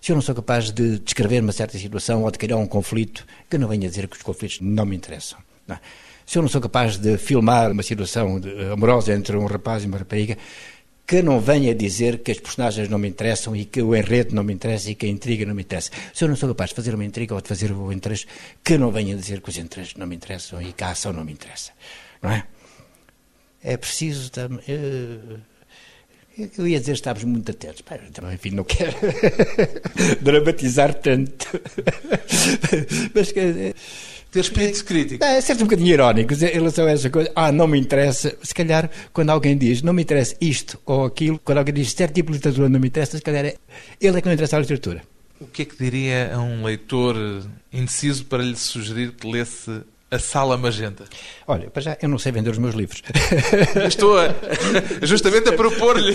Se 0.00 0.12
eu 0.12 0.16
não 0.16 0.22
sou 0.22 0.34
capaz 0.34 0.70
de 0.70 0.98
descrever 1.00 1.40
uma 1.42 1.52
certa 1.52 1.78
situação 1.78 2.22
ou 2.24 2.30
de 2.30 2.38
criar 2.38 2.56
um 2.56 2.66
conflito, 2.66 3.26
que 3.50 3.58
não 3.58 3.68
venha 3.68 3.88
dizer 3.88 4.06
que 4.08 4.16
os 4.16 4.22
conflitos 4.22 4.60
não 4.60 4.84
me 4.86 4.96
interessam. 4.96 5.38
Não 5.66 5.76
é? 5.76 5.80
Se 6.24 6.38
eu 6.38 6.42
não 6.42 6.48
sou 6.48 6.60
capaz 6.60 6.96
de 6.96 7.16
filmar 7.18 7.70
uma 7.70 7.82
situação 7.84 8.40
de- 8.40 8.50
amorosa 8.72 9.12
entre 9.12 9.36
um 9.36 9.46
rapaz 9.46 9.84
e 9.84 9.86
uma 9.86 9.98
rapariga, 9.98 10.36
que 11.06 11.22
não 11.22 11.40
venha 11.40 11.74
dizer 11.74 12.18
que 12.18 12.32
as 12.32 12.40
personagens 12.40 12.88
não 12.88 12.98
me 12.98 13.08
interessam 13.08 13.54
e 13.54 13.64
que 13.64 13.80
o 13.80 13.94
enredo 13.94 14.34
não 14.34 14.42
me 14.42 14.52
interessa 14.52 14.90
e 14.90 14.94
que 14.94 15.06
a 15.06 15.08
intriga 15.08 15.46
não 15.46 15.54
me 15.54 15.62
interessa. 15.62 15.90
Se 16.12 16.24
eu 16.24 16.28
não 16.28 16.34
sou 16.34 16.48
capaz 16.48 16.70
de 16.70 16.76
fazer 16.76 16.94
uma 16.94 17.04
intriga 17.04 17.34
ou 17.34 17.40
de 17.40 17.48
fazer 17.48 17.70
o 17.70 17.92
interesse, 17.92 18.26
que 18.64 18.76
não 18.76 18.90
venha 18.90 19.14
dizer 19.14 19.40
que 19.40 19.48
os 19.48 19.56
interesses 19.56 19.94
não 19.94 20.06
me 20.06 20.16
interessam 20.16 20.60
e 20.60 20.72
que 20.72 20.82
a 20.82 20.90
ação 20.90 21.12
não 21.12 21.24
me 21.24 21.32
interessa. 21.32 21.72
Não 22.20 22.30
é? 22.30 22.44
É 23.62 23.76
preciso 23.76 24.30
também. 24.30 24.60
Eh, 26.38 26.48
Eu 26.58 26.66
ia 26.66 26.80
dizer 26.80 26.92
estávamos 26.92 27.24
muito 27.24 27.50
atentos. 27.50 27.82
Também, 28.12 28.34
enfim, 28.34 28.50
não 28.50 28.64
quero 28.64 28.96
dramatizar 30.20 30.94
tanto. 30.94 31.46
Mas 33.14 33.32
quer 33.32 33.52
dizer, 33.52 33.74
Ter 34.30 34.40
espírito 34.40 34.84
crítico. 34.84 35.24
é 35.24 35.40
certo 35.40 35.60
um 35.60 35.64
bocadinho 35.64 35.88
irónico 35.94 36.34
em 36.34 36.36
relação 36.36 36.86
a 36.86 36.90
essa 36.90 37.08
coisa. 37.08 37.30
Ah, 37.34 37.50
não 37.52 37.66
me 37.66 37.78
interessa. 37.78 38.36
Se 38.42 38.54
calhar, 38.54 38.90
quando 39.12 39.30
alguém 39.30 39.56
diz 39.56 39.82
não 39.82 39.92
me 39.92 40.02
interessa 40.02 40.36
isto 40.40 40.78
ou 40.84 41.04
aquilo, 41.06 41.40
quando 41.42 41.58
alguém 41.58 41.74
diz 41.74 41.92
certo 41.92 42.14
tipo 42.14 42.30
de 42.30 42.38
literatura 42.38 42.68
não 42.68 42.78
me 42.80 42.88
interessa, 42.88 43.16
se 43.16 43.22
calhar 43.22 43.44
é, 43.46 43.56
ele 44.00 44.18
é 44.18 44.20
que 44.20 44.26
não 44.26 44.34
interessa 44.34 44.56
a 44.56 44.60
literatura. 44.60 45.02
O 45.40 45.46
que 45.46 45.62
é 45.62 45.64
que 45.64 45.76
diria 45.78 46.34
a 46.34 46.38
um 46.40 46.64
leitor 46.64 47.16
indeciso 47.72 48.24
para 48.26 48.42
lhe 48.42 48.56
sugerir 48.56 49.12
que 49.12 49.26
lesse 49.30 49.82
A 50.08 50.20
Sala 50.20 50.56
Magenta? 50.56 51.04
Olha, 51.48 51.68
para 51.68 51.82
já 51.82 51.98
eu 52.00 52.08
não 52.08 52.18
sei 52.18 52.30
vender 52.30 52.50
os 52.50 52.58
meus 52.58 52.76
livros. 52.76 53.02
Estou 53.88 54.16
a, 54.18 54.28
justamente 55.02 55.48
a 55.48 55.52
propor-lhe. 55.52 56.14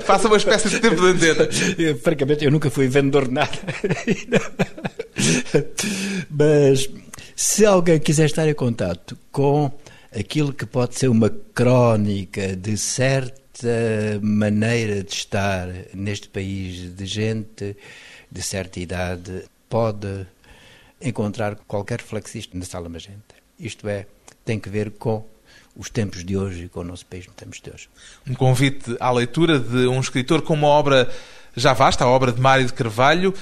Faça 0.00 0.28
uma 0.28 0.38
espécie 0.38 0.70
de 0.70 0.80
tempo 0.80 0.96
de 0.96 1.08
antena. 1.08 1.48
Eu, 1.78 1.98
francamente, 1.98 2.44
eu 2.44 2.50
nunca 2.50 2.70
fui 2.70 2.88
vendedor 2.88 3.28
de 3.28 3.34
nada. 3.34 3.58
Mas 6.30 6.88
se 7.36 7.66
alguém 7.66 7.98
quiser 7.98 8.24
estar 8.26 8.48
em 8.48 8.54
contato 8.54 9.16
com 9.30 9.70
aquilo 10.18 10.52
que 10.52 10.64
pode 10.64 10.98
ser 10.98 11.08
uma 11.08 11.28
crónica 11.28 12.56
de 12.56 12.78
certa 12.78 13.38
maneira 14.22 15.04
de 15.04 15.12
estar 15.12 15.68
neste 15.92 16.28
país 16.30 16.96
de 16.96 17.04
gente 17.04 17.76
de 18.32 18.42
certa 18.42 18.80
idade, 18.80 19.44
pode 19.68 20.26
encontrar 21.00 21.56
qualquer 21.66 22.00
flexista 22.00 22.56
na 22.56 22.64
Sala 22.64 22.88
Magenta. 22.88 23.34
Isto 23.58 23.88
é, 23.88 24.06
tem 24.44 24.58
que 24.58 24.68
ver 24.68 24.90
com 24.92 25.24
os 25.76 25.88
tempos 25.88 26.24
de 26.24 26.36
hoje 26.36 26.64
e 26.64 26.68
com 26.68 26.80
o 26.80 26.84
nosso 26.84 27.06
país 27.06 27.26
nos 27.26 27.36
tempos 27.36 27.60
de 27.60 27.70
hoje. 27.70 27.88
Um 28.26 28.34
convite 28.34 28.96
à 29.00 29.10
leitura 29.10 29.58
de 29.58 29.86
um 29.86 30.00
escritor 30.00 30.42
com 30.42 30.54
uma 30.54 30.68
obra 30.68 31.10
já 31.56 31.72
vasta, 31.72 32.04
a 32.04 32.08
obra 32.08 32.32
de 32.32 32.40
Mário 32.40 32.66
de 32.66 32.72
Carvalho, 32.72 33.34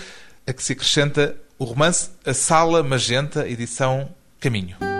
a 0.46 0.52
que 0.52 0.62
se 0.62 0.72
acrescenta 0.72 1.36
o 1.58 1.64
romance 1.64 2.10
A 2.24 2.32
Sala 2.32 2.82
Magenta, 2.82 3.48
edição 3.48 4.08
Caminho. 4.40 4.97